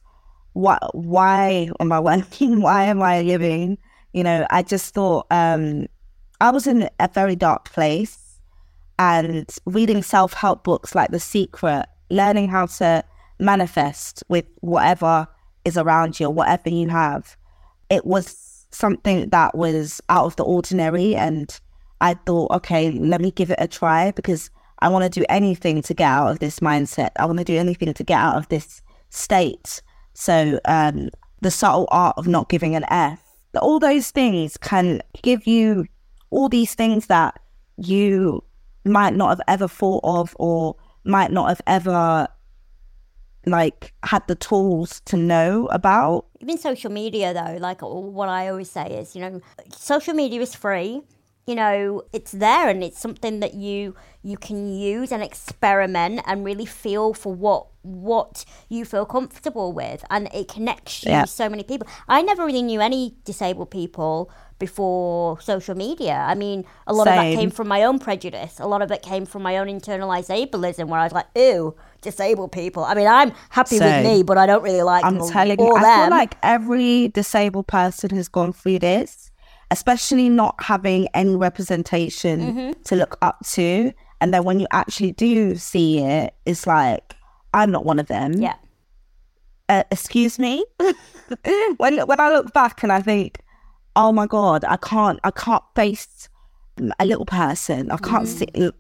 [0.54, 2.62] why why am I working?
[2.62, 3.78] Why am I living?
[4.14, 5.88] You know, I just thought um,
[6.42, 8.40] I was in a very dark place
[9.00, 13.04] and reading self help books like The Secret, learning how to
[13.40, 15.28] manifest with whatever
[15.66, 17.38] is around you, whatever you have.
[17.90, 21.16] It was something that was out of the ordinary.
[21.16, 21.58] And
[22.00, 25.82] I thought, okay, let me give it a try because I want to do anything
[25.84, 27.12] to get out of this mindset.
[27.18, 29.82] I want to do anything to get out of this state.
[30.14, 31.10] So, um,
[31.42, 33.22] the subtle art of not giving an F,
[33.60, 35.86] all those things can give you
[36.30, 37.40] all these things that
[37.78, 38.44] you
[38.86, 42.28] might not have ever thought of or might not have ever
[43.46, 46.26] like had the tools to know about.
[46.40, 49.42] Even social media, though, like what I always say is, you know,
[49.76, 51.02] social media is free.
[51.48, 56.46] You know, it's there and it's something that you you can use and experiment and
[56.46, 61.26] really feel for what what you feel comfortable with and it connects you yeah.
[61.26, 61.88] so many people.
[62.08, 66.24] I never really knew any disabled people before social media.
[66.26, 67.18] I mean, a lot Same.
[67.18, 68.60] of that came from my own prejudice.
[68.60, 71.76] A lot of it came from my own internalized ableism where I was like, ew,
[72.02, 72.86] disabled people.
[72.86, 74.06] I mean, I'm happy Same.
[74.06, 77.68] with me, but I don't really like I'm telling you, I feel like every disabled
[77.68, 79.32] person has gone through this,
[79.72, 82.82] especially not having any representation mm-hmm.
[82.84, 83.92] to look up to.
[84.22, 87.16] And then when you actually do see it, it's like,
[87.52, 88.34] I'm not one of them.
[88.34, 88.56] Yeah.
[89.68, 90.64] Uh, excuse me.
[91.78, 93.40] when when I look back and I think,
[93.96, 96.30] oh my god, I can't, I can't face
[97.00, 97.92] a little person.
[97.92, 98.28] I can't mm.
[98.28, 98.72] see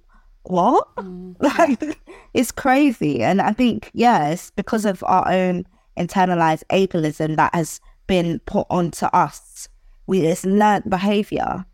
[0.43, 0.87] what?
[0.95, 1.35] Mm.
[1.41, 1.99] Like
[2.33, 3.23] it's crazy.
[3.23, 5.65] And I think, yes, because of our own
[5.97, 9.67] internalized ableism that has been put onto us,
[10.07, 11.65] we it's learned behavior.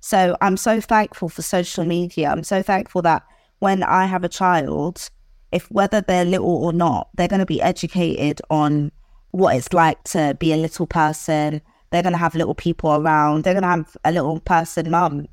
[0.00, 2.30] So I'm so thankful for social media.
[2.30, 3.22] I'm so thankful that
[3.58, 5.10] when I have a child,
[5.52, 8.90] if whether they're little or not, they're going to be educated on
[9.32, 13.44] what it's like to be a little person, they're going to have little people around.
[13.44, 15.26] They're going to have a little person mum,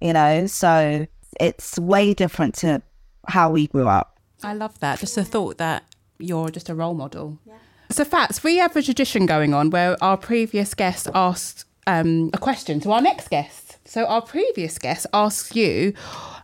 [0.00, 0.46] you know?
[0.46, 1.06] So
[1.40, 2.82] it's way different to
[3.28, 4.18] how we grew up.
[4.42, 4.98] I love that.
[4.98, 5.84] Just the thought that
[6.18, 7.38] you're just a role model.
[7.46, 7.54] Yeah.
[7.90, 12.38] So, Fats, we have a tradition going on where our previous guest asked um, a
[12.38, 13.78] question to our next guest.
[13.84, 15.94] So, our previous guest asks you,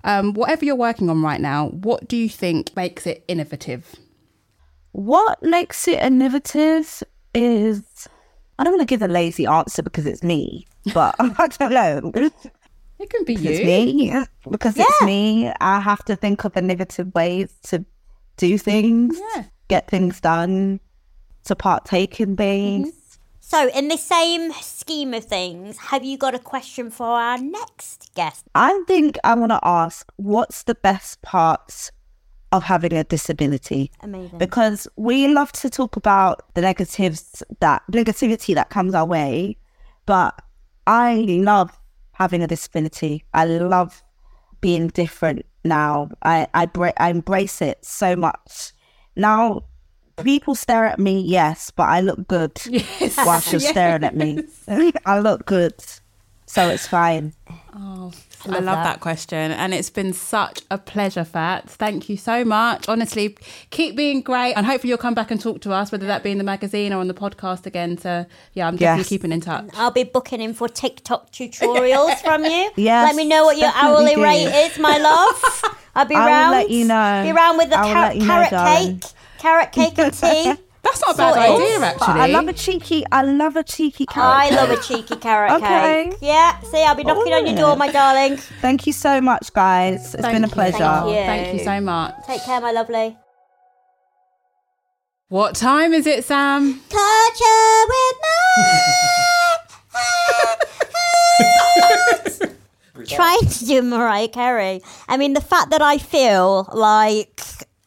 [0.05, 3.97] um, whatever you're working on right now, what do you think makes it innovative?
[4.93, 7.03] What makes it innovative
[7.35, 8.09] is
[8.63, 12.31] I don't want to give a lazy answer because it's me, but I don't know.
[13.01, 13.51] It can be you.
[13.51, 14.85] It's me because yeah.
[14.89, 15.53] it's me.
[15.61, 17.85] I have to think of innovative ways to
[18.37, 19.47] do things, yeah.
[19.67, 20.79] get things done,
[21.43, 22.87] to partake in things.
[22.87, 22.99] Mm-hmm.
[23.41, 28.15] So, in the same scheme of things, have you got a question for our next
[28.15, 28.47] guest?
[28.55, 31.91] I think I want to ask what's the best parts
[32.53, 33.91] of having a disability.
[34.01, 34.39] Amazing.
[34.39, 39.57] Because we love to talk about the negatives that negativity that comes our way,
[40.07, 40.41] but
[40.87, 41.79] I love
[42.13, 43.25] having a disability.
[43.33, 44.03] I love
[44.61, 46.11] being different now.
[46.23, 48.73] I I, bra- I embrace it so much.
[49.17, 49.65] Now
[50.23, 53.17] people stare at me, yes, but I look good yes.
[53.17, 53.71] whilst you're yes.
[53.71, 54.45] staring at me.
[55.07, 55.75] I look good.
[56.47, 57.33] So it's fine.
[57.75, 58.13] Oh,
[58.45, 58.85] I love, I love that.
[58.85, 59.01] that.
[59.01, 59.53] question.
[59.53, 61.77] And it's been such a pleasure, Fats.
[61.77, 62.89] Thank you so much.
[62.89, 63.37] Honestly,
[63.71, 64.55] keep being great.
[64.55, 66.93] And hopefully you'll come back and talk to us, whether that be in the magazine
[66.93, 67.99] or on the podcast again.
[67.99, 69.09] So, yeah, I'm definitely yes.
[69.09, 69.71] keeping in touch.
[69.75, 72.71] I'll be booking in for TikTok tutorials from you.
[72.77, 73.09] Yes.
[73.09, 74.23] Let me know what your hourly do.
[74.23, 75.77] rate is, my love.
[75.95, 76.53] I'll be I round.
[76.53, 77.23] let you know.
[77.25, 79.11] Be round with the car- carrot know, cake.
[79.39, 80.55] Carrot cake and tea.
[80.83, 82.21] That's not a bad idea, actually.
[82.21, 83.05] I love a cheeky.
[83.13, 84.37] I love a cheeky carrot.
[84.37, 86.11] I love a cheeky carrot okay.
[86.11, 86.19] cake.
[86.21, 86.59] Yeah.
[86.61, 87.93] See, I'll be knocking on your door, my oh.
[87.93, 88.37] darling.
[88.37, 90.15] Thank you so much, guys.
[90.15, 90.79] It's Thank been a pleasure.
[90.79, 91.15] Thank you.
[91.15, 92.15] Thank you so much.
[92.27, 93.17] Take care, my lovely.
[95.29, 96.81] What time is it, Sam?
[96.91, 98.19] Culture with
[103.07, 104.83] Trying to do Mariah Carey.
[105.09, 107.41] I mean, the fact that I feel like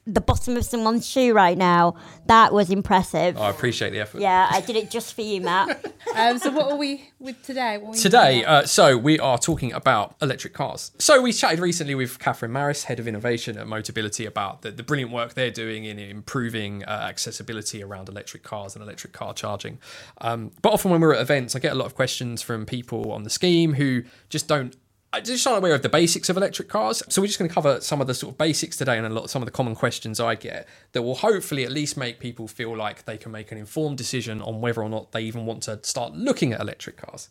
[0.07, 1.95] the bottom of someone's shoe right now.
[2.27, 3.37] That was impressive.
[3.37, 4.21] Oh, I appreciate the effort.
[4.21, 5.83] Yeah, I did it just for you, Matt.
[6.15, 7.77] um, so, what are we with today?
[7.77, 10.91] We today, uh, so we are talking about electric cars.
[10.99, 14.83] So, we chatted recently with Catherine Maris, head of innovation at Motability, about the, the
[14.83, 19.79] brilliant work they're doing in improving uh, accessibility around electric cars and electric car charging.
[20.19, 23.11] Um, but often when we're at events, I get a lot of questions from people
[23.11, 24.75] on the scheme who just don't
[25.15, 27.01] I just not aware of the basics of electric cars.
[27.07, 29.09] So we're just going to cover some of the sort of basics today and a
[29.09, 32.49] lot some of the common questions I get that will hopefully at least make people
[32.49, 35.63] feel like they can make an informed decision on whether or not they even want
[35.63, 37.29] to start looking at electric cars.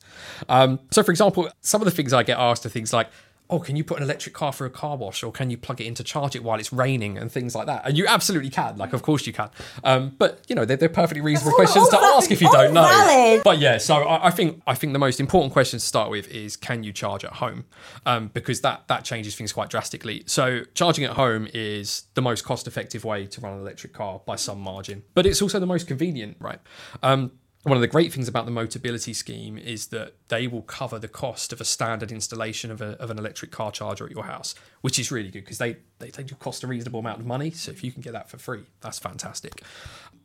[0.48, 3.08] Um, so for example, some of the things I get asked are things like,
[3.50, 5.80] oh, can you put an electric car through a car wash or can you plug
[5.80, 7.82] it in to charge it while it's raining and things like that?
[7.84, 8.76] And you absolutely can.
[8.78, 9.50] Like, of course you can.
[9.84, 12.50] Um, but, you know, they're, they're perfectly reasonable all- questions to all ask if you
[12.50, 12.82] don't know.
[12.82, 13.42] valid.
[13.44, 16.28] But yeah, so I, I think I think the most important question to start with
[16.28, 17.64] is can you charge at home?
[18.06, 20.22] Um, because that that changes things quite drastically.
[20.26, 24.20] So charging at home is the most cost effective way to run an electric car
[24.24, 26.60] by some margin, but it's also the most convenient, right?
[27.02, 27.32] Um,
[27.64, 31.08] one of the great things about the Motability scheme is that they will cover the
[31.08, 34.54] cost of a standard installation of, a, of an electric car charger at your house,
[34.82, 37.50] which is really good because they, they, they do cost a reasonable amount of money.
[37.50, 39.62] So if you can get that for free, that's fantastic.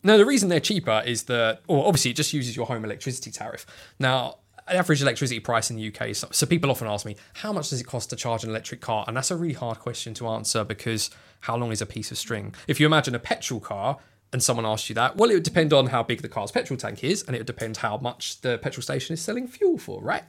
[0.04, 3.32] Now, the reason they're cheaper is that, or obviously, it just uses your home electricity
[3.32, 3.66] tariff.
[4.00, 6.16] Now, average electricity price in the UK.
[6.16, 8.82] So, so people often ask me, how much does it cost to charge an electric
[8.82, 9.06] car?
[9.08, 11.10] And that's a really hard question to answer because
[11.42, 12.54] how long is a piece of string?
[12.68, 13.98] If you imagine a petrol car
[14.32, 16.78] and someone asked you that, well, it would depend on how big the car's petrol
[16.78, 20.02] tank is, and it would depend how much the petrol station is selling fuel for,
[20.04, 20.24] right?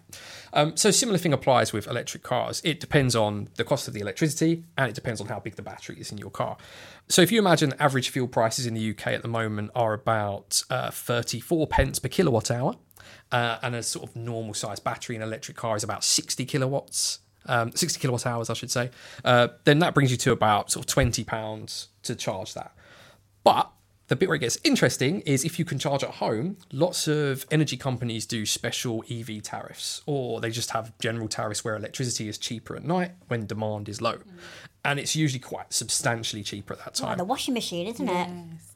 [0.52, 2.62] Um, so similar thing applies with electric cars.
[2.64, 5.62] It depends on the cost of the electricity, and it depends on how big the
[5.62, 6.56] battery is in your car.
[7.08, 10.62] So if you imagine average fuel prices in the UK at the moment are about
[10.70, 12.76] uh, 34 pence per kilowatt hour,
[13.32, 16.44] uh, and a sort of normal size battery in an electric car is about 60
[16.46, 17.20] kilowatts.
[17.46, 18.90] Um, 60 kilowatt hours, I should say.
[19.24, 22.74] Uh, then that brings you to about sort of 20 pounds to charge that.
[23.44, 23.70] But
[24.10, 27.46] the bit where it gets interesting is if you can charge at home, lots of
[27.52, 32.36] energy companies do special EV tariffs, or they just have general tariffs where electricity is
[32.36, 34.18] cheaper at night when demand is low.
[34.84, 37.18] And it's usually quite substantially cheaper at that Like time.
[37.18, 38.28] the washing machine, isn't it?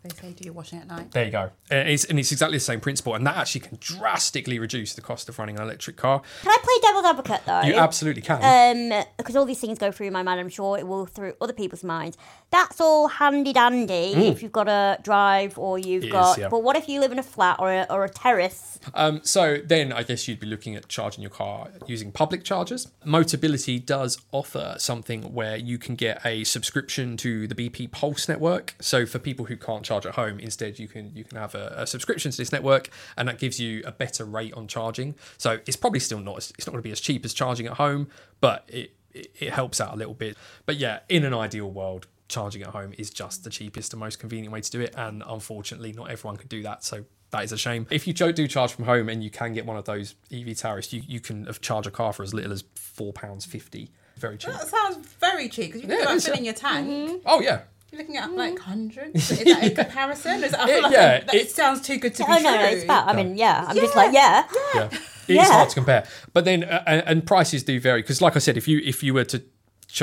[0.04, 1.10] Yes, they say do your washing at night.
[1.12, 1.50] There you go.
[1.70, 3.14] And it's, and it's exactly the same principle.
[3.14, 6.20] And that actually can drastically reduce the cost of running an electric car.
[6.42, 7.62] Can I play devil's advocate though?
[7.62, 8.92] You absolutely can.
[8.92, 10.40] um, because all these things go through my mind.
[10.40, 12.16] I'm sure it will through other people's minds.
[12.50, 16.04] That's all handy dandy if you've got a drive or you've Mm.
[16.04, 16.38] It is, got.
[16.38, 16.48] yeah.
[16.48, 18.78] But what if you live in a flat or a, or a terrace?
[18.94, 22.88] Um, so then I guess you'd be looking at charging your car using public chargers.
[23.06, 28.74] Motability does offer something where you can get a subscription to the BP Pulse network.
[28.80, 31.74] So for people who can't charge at home, instead you can you can have a,
[31.78, 35.14] a subscription to this network, and that gives you a better rate on charging.
[35.38, 37.66] So it's probably still not as- it's not going to be as cheap as charging
[37.66, 38.08] at home,
[38.40, 40.36] but it, it helps out a little bit.
[40.66, 44.18] But yeah, in an ideal world, charging at home is just the cheapest and most
[44.18, 44.94] convenient way to do it.
[44.96, 46.82] And unfortunately, not everyone can do that.
[46.84, 47.86] So that is a shame.
[47.90, 50.92] If you do charge from home and you can get one of those EV tariffs,
[50.92, 53.88] you, you can have- charge a car for as little as £4.50.
[54.16, 54.52] Very cheap.
[54.52, 56.50] That sounds very cheap because you Yeah, think it about filling yeah.
[56.50, 56.88] your tank.
[56.88, 57.16] Mm-hmm.
[57.26, 57.62] Oh, yeah.
[57.94, 59.30] You're looking at like hundreds.
[59.30, 60.42] Is that in comparison?
[60.42, 62.42] Is, I feel Yeah, like that it- sounds too good to be true.
[62.42, 63.08] no, no, it's about.
[63.08, 63.64] I mean, yeah.
[63.68, 64.46] I'm just like, yeah.
[64.74, 64.88] Yeah.
[64.92, 65.44] It's Yeah.
[65.44, 66.06] hard to compare.
[66.32, 68.02] But then, uh, and, and prices do vary.
[68.02, 69.42] Because, like I said, if you if you were to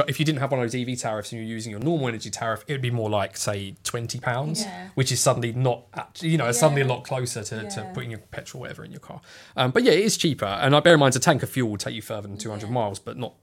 [0.07, 2.29] if you didn't have one of those EV tariffs and you're using your normal energy
[2.29, 4.87] tariff, it would be more like say twenty pounds, Yeah.
[4.95, 8.09] which is suddenly not, actually, you know, it's suddenly a lot closer to, to putting
[8.09, 9.19] your petrol whatever in your car.
[9.57, 10.45] Um, but yeah, it is cheaper.
[10.45, 12.49] And I bear in mind, a tank of fuel will take you further than two
[12.49, 12.73] hundred Yeah.
[12.73, 13.33] miles, but not,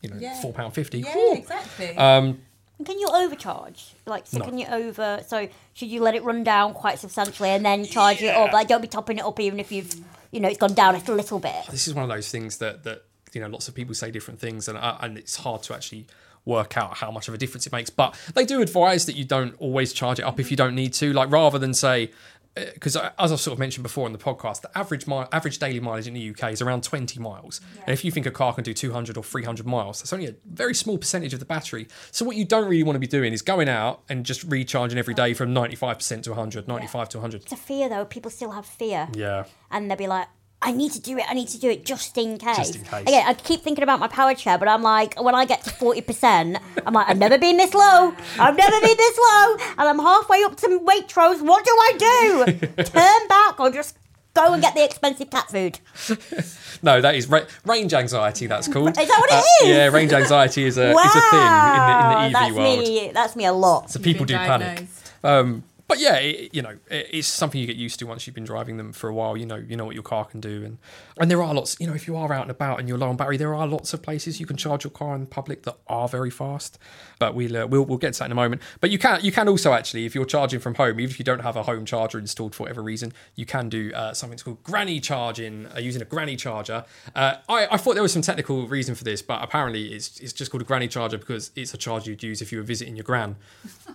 [0.00, 0.40] you know, Yeah.
[0.42, 0.98] four pound fifty.
[1.00, 1.96] Yeah, exactly.
[1.96, 2.40] Um,
[2.78, 3.94] And Can you overcharge?
[4.06, 4.44] Like, so No.
[4.44, 5.22] can you over?
[5.26, 8.52] So should you let it run down quite substantially and then charge it up?
[8.52, 9.94] Like, don't be topping it up even if you've,
[10.32, 11.54] you know, it's gone down a little bit.
[11.70, 14.38] this is one of those things that that you know lots of people say different
[14.40, 16.06] things and uh, and it's hard to actually
[16.44, 19.24] work out how much of a difference it makes but they do advise that you
[19.24, 22.10] don't always charge it up if you don't need to like rather than say
[22.54, 26.06] because as I've sort of mentioned before in the podcast, the average average daily mileage
[26.06, 27.60] in the UK is around 20 miles.
[27.80, 30.34] And if you think a car can do 200 or 300 miles, that's only a
[30.44, 31.88] very small percentage of the battery.
[32.10, 34.98] So what you don't really want to be doing is going out and just recharging
[34.98, 37.42] every day from 95% to 100, 95 to 100.
[37.42, 38.04] It's a fear though.
[38.04, 39.08] People still have fear.
[39.14, 39.44] Yeah.
[39.70, 40.28] and they'll be like,
[40.64, 42.56] I need to do it, I need to do it just in case.
[42.56, 43.02] Just in case.
[43.02, 45.70] Again, I keep thinking about my power chair, but I'm like, when I get to
[45.70, 48.14] 40%, I'm like, I've never been this low.
[48.38, 49.56] I've never been this low.
[49.78, 51.42] And I'm halfway up to Waitrose.
[51.42, 52.84] What do I do?
[52.84, 53.96] Turn back or just
[54.34, 55.80] go and get the expensive cat food?
[56.84, 58.48] No, that is ra- range anxiety.
[58.48, 58.88] That's called.
[58.88, 59.68] Is that what it Uh, is?
[59.68, 61.04] Yeah, range anxiety is a wow.
[61.04, 62.78] is a thing in the in the EV that's world.
[62.80, 63.90] Me, that's me a lot.
[63.92, 64.86] So people do been panic.
[65.22, 68.34] Um, but yeah, it, you know, it, it's something you get used to once you've
[68.34, 69.36] been driving them for a while.
[69.36, 70.78] You know, you know what your car can do, and
[71.20, 71.76] and there are lots.
[71.78, 73.66] You know, if you are out and about and you're low on battery, there are
[73.66, 76.78] lots of places you can charge your car in public that are very fast.
[77.18, 78.62] But we'll uh, we'll we'll get to that in a moment.
[78.80, 81.24] But you can you can also actually, if you're charging from home, even if you
[81.24, 84.62] don't have a home charger installed for whatever reason, you can do uh, something called
[84.62, 86.84] granny charging uh, using a granny charger.
[87.14, 90.32] Uh, I I thought there was some technical reason for this, but apparently it's it's
[90.32, 92.96] just called a granny charger because it's a charger you'd use if you were visiting
[92.96, 93.36] your gran.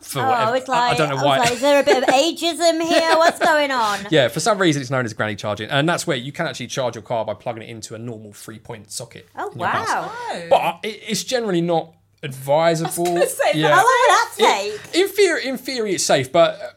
[0.01, 0.55] For Oh, whatever.
[0.57, 1.38] it's I- like, I don't know why.
[1.39, 3.15] like, is there a bit of ageism here?
[3.17, 4.00] What's going on?
[4.12, 6.67] Yeah, for some reason it's known as granny charging, and that's where you can actually
[6.67, 9.28] charge your car by plugging it into a normal three-point socket.
[9.36, 9.88] Oh, in your house.
[9.88, 10.12] wow.
[10.13, 10.47] Oh.
[10.50, 13.06] But it, it's generally not advisable.
[13.06, 13.69] gonna say, yeah.
[13.69, 14.95] How long would that take?
[15.02, 16.69] In theory, in theory, it's safe, but uh,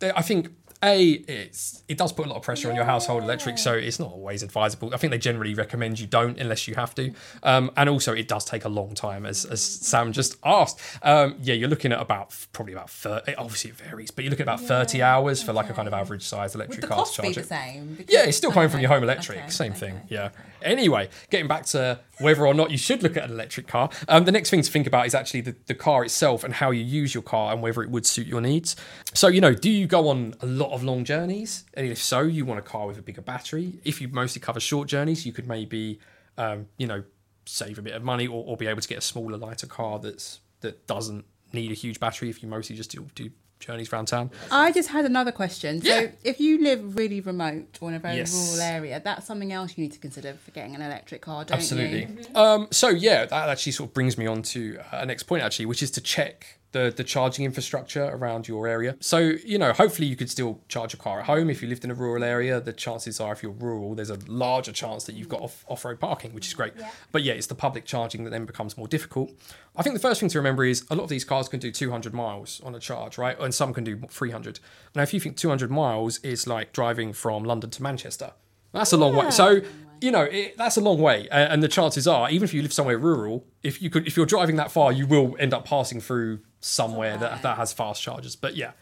[0.00, 0.50] there- I think
[0.86, 3.98] a it's it does put a lot of pressure on your household electric, so it's
[3.98, 4.94] not always advisable.
[4.94, 8.28] I think they generally recommend you don't unless you have to, um, and also it
[8.28, 10.80] does take a long time, as as Sam just asked.
[11.02, 13.34] Um, yeah, you're looking at about probably about thirty.
[13.34, 15.94] Obviously, it varies, but you're looking at about thirty hours for like a kind of
[15.94, 18.04] average size electric car cost the same?
[18.08, 19.38] Yeah, it's still coming from your home electric.
[19.38, 19.80] okay, Same okay.
[19.80, 20.00] thing.
[20.08, 20.30] Yeah.
[20.62, 24.24] Anyway, getting back to whether or not you should look at an electric car, um,
[24.24, 26.82] the next thing to think about is actually the, the car itself and how you
[26.82, 28.74] use your car and whether it would suit your needs.
[29.12, 31.64] So, you know, do you go on a lot of long journeys?
[31.74, 33.74] And if so, you want a car with a bigger battery.
[33.84, 35.98] If you mostly cover short journeys, you could maybe,
[36.38, 37.02] um, you know,
[37.46, 39.98] save a bit of money or, or be able to get a smaller, lighter car
[39.98, 44.06] that's that doesn't need a huge battery if you mostly just do, do journeys around
[44.06, 44.30] town.
[44.50, 45.80] I just had another question.
[45.80, 46.10] So, Yeah.
[46.24, 48.32] if you live really remote or in a very Yes.
[48.34, 51.58] rural area, that's something else you need to consider for getting an electric car, don't
[51.58, 52.00] Absolutely.
[52.00, 52.34] you?
[52.34, 55.42] Um, so yeah, that actually sort of brings me on to uh, a next point
[55.42, 58.96] actually, which is to check the the charging infrastructure around your area.
[59.00, 61.84] So you know, hopefully you could still charge your car at home if you lived
[61.84, 62.60] in a rural area.
[62.60, 65.84] The chances are, if you're rural, there's a larger chance that you've got off off
[65.84, 66.74] road parking, which is great.
[67.12, 69.30] But yeah, it's the public charging that then becomes more difficult.
[69.74, 71.70] I think the first thing to remember is a lot of these cars can do
[71.70, 73.38] 200 miles on a charge, right?
[73.40, 74.60] And some can do 300.
[74.94, 78.32] Now, if you think 200 miles is like driving from London to Manchester,
[78.72, 79.30] that's a long way.
[79.30, 79.62] So
[80.00, 82.72] you know it, that's a long way, and the chances are, even if you live
[82.72, 86.00] somewhere rural, if you could, if you're driving that far, you will end up passing
[86.00, 88.36] through somewhere that, that has fast chargers.
[88.36, 88.72] But yeah,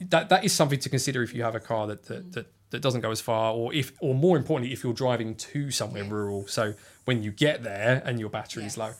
[0.00, 2.82] that that is something to consider if you have a car that that, that that
[2.82, 6.46] doesn't go as far, or if, or more importantly, if you're driving to somewhere rural.
[6.48, 6.74] So
[7.04, 8.92] when you get there and your battery is low.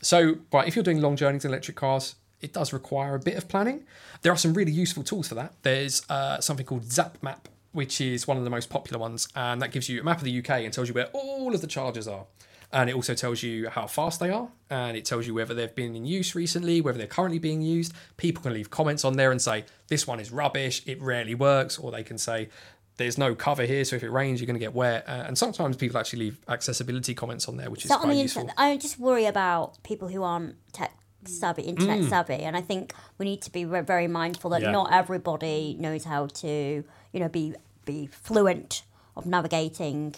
[0.00, 3.36] So, but if you're doing long journeys in electric cars, it does require a bit
[3.36, 3.84] of planning.
[4.22, 5.54] There are some really useful tools for that.
[5.62, 9.60] There's uh, something called Zap Map, which is one of the most popular ones, and
[9.60, 11.66] that gives you a map of the UK and tells you where all of the
[11.66, 12.26] chargers are.
[12.70, 15.74] And it also tells you how fast they are, and it tells you whether they've
[15.74, 17.94] been in use recently, whether they're currently being used.
[18.18, 21.78] People can leave comments on there and say, This one is rubbish, it rarely works,
[21.78, 22.50] or they can say,
[22.98, 25.04] there's no cover here, so if it rains, you're going to get wet.
[25.08, 28.14] Uh, and sometimes people actually leave accessibility comments on there, which is that on quite
[28.14, 28.42] the useful.
[28.42, 28.58] internet.
[28.58, 30.92] I just worry about people who aren't tech
[31.24, 32.08] savvy, internet Mm.
[32.08, 34.72] savvy, and I think we need to be re- very mindful that Yeah.
[34.72, 37.54] not everybody knows how to, you know, be
[37.84, 38.82] be fluent
[39.16, 40.14] of navigating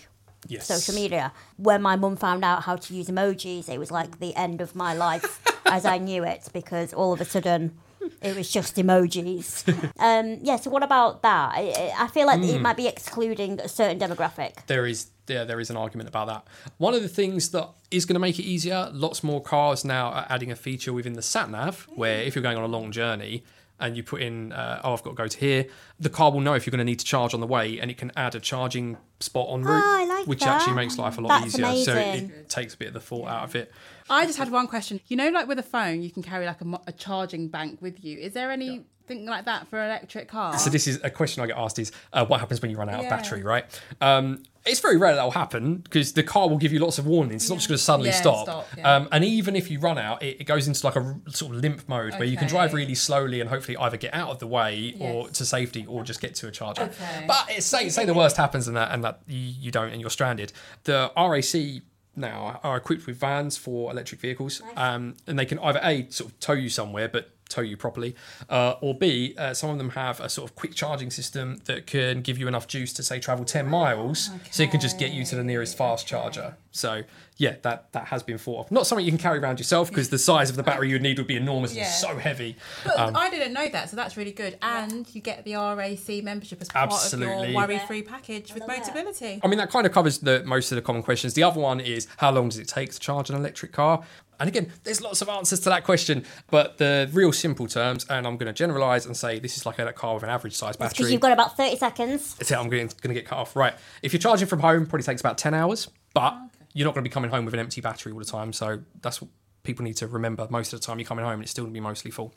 [0.49, 0.67] Yes.
[0.67, 1.33] social media.
[1.57, 4.75] When my mum found out how to use emojis, it was like the end of
[4.75, 7.79] my life as I knew it because all of a sudden
[8.23, 9.69] it was just emojis.
[9.99, 11.53] um, yeah, so what about that?
[11.55, 12.45] I, I feel like Hmm.
[12.57, 14.67] it might be excluding a certain demographic.
[14.67, 16.45] there is yeah, there is an argument about that.
[16.79, 20.07] One of the things that is going to make it easier, lots more cars now
[20.11, 22.91] are adding a feature within the sat nav where if you're going on a long
[22.91, 23.45] journey
[23.81, 25.67] and you put in, uh, oh, I've got to go to here,
[25.99, 27.91] the car will know if you're going to need to charge on the way and
[27.91, 30.49] it can add a charging spot on route, Oh, I like which that.
[30.61, 31.75] actually makes life a lot That's easier.
[31.85, 33.73] So it, it takes a bit of the thought out of it.
[34.09, 35.01] I just had one question.
[35.09, 37.81] You know, like with a phone, you can carry like a, mo- a charging bank
[37.81, 38.19] with you.
[38.19, 40.63] Is there anything like that for electric cars?
[40.65, 42.89] So this is a question I get asked: is uh, what happens when you run
[42.89, 43.05] out Yeah.
[43.07, 43.43] of battery?
[43.45, 43.65] Right?
[44.01, 47.07] Um, it's very rare that will happen because the car will give you lots of
[47.07, 47.43] warnings.
[47.43, 48.45] It's not just going to suddenly Yeah, stop.
[48.47, 48.95] stop, yeah.
[48.97, 51.55] um, and even if you run out, it, it goes into like a r- sort
[51.55, 52.53] of limp mode where you can Okay.
[52.55, 55.39] drive really slowly and hopefully either get out of the way or Yes.
[55.39, 56.83] to safety or just get to a charger.
[56.83, 57.25] Okay.
[57.27, 60.01] But it's, say say the worst happens and that and that you, you don't and
[60.01, 60.53] you're stranded.
[60.85, 61.83] The RAC
[62.17, 66.31] now are equipped with vans for electric vehicles, um, and they can either a sort
[66.33, 68.15] of tow you somewhere, but tow you properly,
[68.49, 71.87] uh, or b uh, some of them have a sort of quick charging system that
[71.87, 75.11] can give you enough juice to say travel ten miles, so it can just get
[75.13, 76.57] you to the nearest fast charger.
[76.73, 77.03] So
[77.41, 78.71] yeah, that that has been thought of.
[78.71, 81.17] Not something you can carry around yourself because the size of the battery you'd need
[81.17, 81.85] would be enormous Yeah.
[81.85, 82.55] and so heavy.
[82.85, 84.59] But Um, I didn't know that, so that's really good.
[84.61, 89.41] And you get the RAC membership as part of your worry-free package with Motability.
[89.43, 91.33] I mean, that kind of covers the most of the common questions.
[91.33, 94.05] The other one is how long does it take to charge an electric car?
[94.39, 98.27] And again, there's lots of answers to that question, but the real simple terms, and
[98.27, 100.77] I'm going to generalize and say this is like a car with an average size
[100.77, 100.95] battery.
[100.97, 102.35] Because you've got about 30 seconds.
[102.37, 103.57] That's it, I'm going to get cut off.
[103.57, 103.75] Right.
[104.03, 106.37] If you're charging from home, probably takes about 10 hours, but
[106.73, 108.53] you're not going to be coming home with an empty battery all the time.
[108.53, 109.31] So that's what
[109.63, 110.47] people need to remember.
[110.51, 112.35] Most of the time you're coming home and it's still going to be mostly full.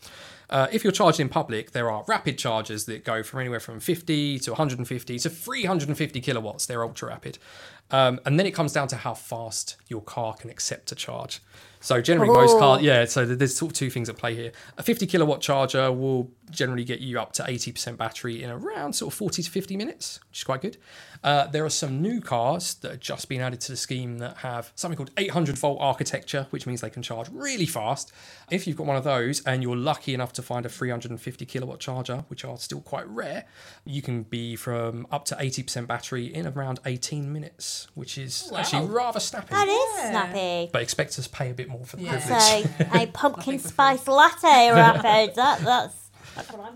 [0.49, 3.79] Uh, if you're charging in public, there are rapid chargers that go from anywhere from
[3.79, 6.65] 50 to 150 to 350 kilowatts.
[6.65, 7.37] They're ultra rapid.
[7.91, 11.41] Um, and then it comes down to how fast your car can accept a charge.
[11.83, 12.59] So generally, most Oh.
[12.59, 13.05] cars, yeah.
[13.05, 14.51] So there's sort of two things at play here.
[14.77, 19.11] A 50 kilowatt charger will generally get you up to 80% battery in around sort
[19.13, 20.77] of 40 to 50 minutes, which is quite good.
[21.23, 24.37] Uh, there are some new cars that have just been added to the scheme that
[24.37, 28.11] have something called 800 volt architecture, which means they can charge really fast.
[28.51, 31.79] If you've got one of those and you're lucky enough to find a 350 kilowatt
[31.79, 33.45] charger, which are still quite rare,
[33.85, 38.87] you can be from up to 80% battery in around 18 minutes, which is actually
[38.87, 39.47] rather snappy.
[39.51, 40.69] That is snappy.
[40.71, 42.19] But expect to pay a bit more for the Yeah.
[42.19, 42.91] privilege.
[42.91, 45.35] So a pumpkin spice latte rapid.
[45.35, 46.03] That that's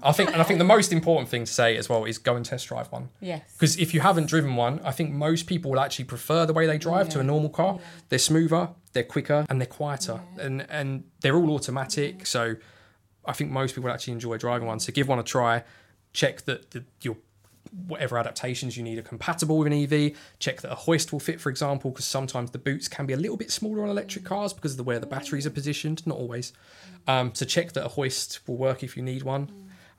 [0.03, 2.35] I think, and I think the most important thing to say as well is go
[2.35, 3.09] and test drive one.
[3.19, 3.41] Yes.
[3.53, 6.67] Because if you haven't driven one, I think most people will actually prefer the way
[6.67, 7.79] they drive to a normal car.
[8.09, 12.27] They're smoother, they're quicker, and they're quieter, and and they're all automatic.
[12.27, 12.55] So
[13.25, 14.79] I think most people actually enjoy driving one.
[14.79, 15.63] So give one a try.
[16.13, 17.17] Check that the, your
[17.87, 20.13] whatever adaptations you need are compatible with an EV.
[20.39, 23.17] Check that a hoist will fit, for example, because sometimes the boots can be a
[23.17, 26.05] little bit smaller on electric cars because of the way the batteries are positioned.
[26.05, 26.53] Not always.
[27.07, 29.49] Um, so check that a hoist will work if you need one.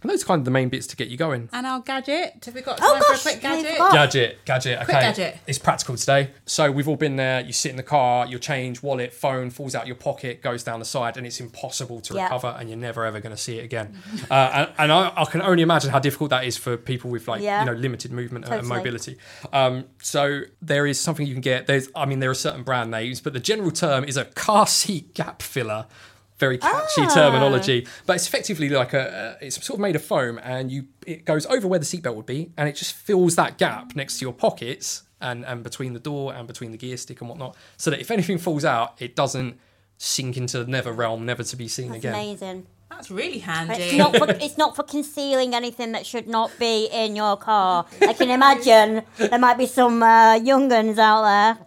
[0.01, 1.49] And those are kind of the main bits to get you going.
[1.53, 2.45] And our gadget.
[2.45, 3.79] Have we got time Oh, for a quick I gadget?
[3.79, 4.83] Gadget, gadget.
[4.83, 5.39] Okay, gadget.
[5.49, 6.31] It's practical today.
[6.47, 7.41] So we've all been there.
[7.41, 10.79] You sit in the car, your change, wallet, phone falls out your pocket, goes down
[10.79, 12.25] the side, and it's impossible to Yeah.
[12.25, 13.97] recover, and you're never ever going to see it again.
[14.31, 17.27] uh, and and I, I can only imagine how difficult that is for people with
[17.27, 17.61] like Yeah.
[17.61, 19.19] you know limited movement and mobility.
[19.53, 21.67] Um, so there is something you can get.
[21.67, 24.69] There's, I mean, there are certain brand names, but the general term is a car
[24.69, 25.87] seat gap filler.
[26.39, 27.15] Very catchy Ah.
[27.15, 29.37] terminology, but it's effectively like a.
[29.41, 32.15] Uh, it's sort of made of foam, and you it goes over where the seatbelt
[32.15, 35.95] would be, and it just fills that gap next to your pockets and and between
[35.95, 38.95] the door and between the gear stick and whatnot, so that if anything falls out,
[39.01, 39.59] it doesn't
[39.97, 42.15] sink into the never realm, never to be seen That's again.
[42.15, 42.67] amazing.
[42.89, 43.75] That's really handy.
[43.75, 47.85] It's not, for, it's not for concealing anything that should not be in your car.
[48.01, 51.67] I can imagine there might be some uh, young uns out there.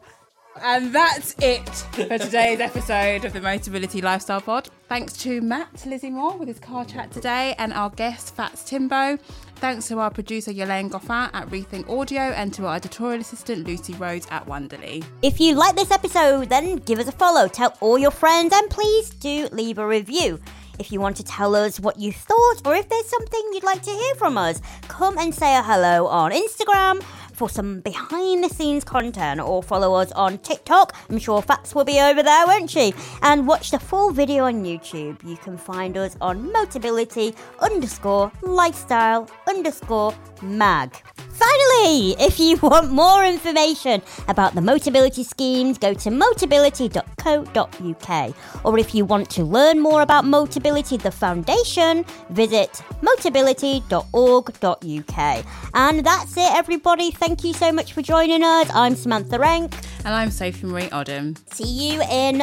[0.63, 4.69] And that's it for today's episode of the Motability Lifestyle Pod.
[4.87, 9.17] Thanks to Matt Lizzie Moore with his car chat today and our guest Fats Timbo.
[9.55, 13.93] Thanks to our producer Yolaine Goffin at Rethink Audio and to our editorial assistant Lucy
[13.93, 15.03] Rhodes at Wonderly.
[15.23, 18.69] If you like this episode, then give us a follow, tell all your friends, and
[18.69, 20.39] please do leave a review.
[20.77, 23.83] If you want to tell us what you thought, or if there's something you'd like
[23.83, 27.03] to hear from us, come and say a hello on Instagram
[27.41, 30.95] for some behind the scenes content, or follow us on TikTok.
[31.09, 32.93] I'm sure Fats will be over there, won't she?
[33.23, 35.27] And watch the full video on YouTube.
[35.27, 40.13] You can find us on Motability underscore lifestyle underscore
[40.43, 41.01] mag.
[41.41, 48.35] Finally, if you want more information about the Motability schemes, go to motability.co.uk.
[48.63, 55.45] Or if you want to learn more about Motability, the foundation, visit motability.org.uk.
[55.73, 57.09] And that's it, everybody.
[57.11, 58.69] Thank you so much for joining us.
[58.73, 59.73] I'm Samantha Renke.
[60.03, 61.37] And I'm Sophie Marie Odom.
[61.53, 62.41] See you in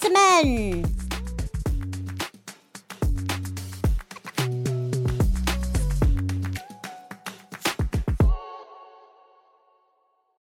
[0.00, 0.84] semaine.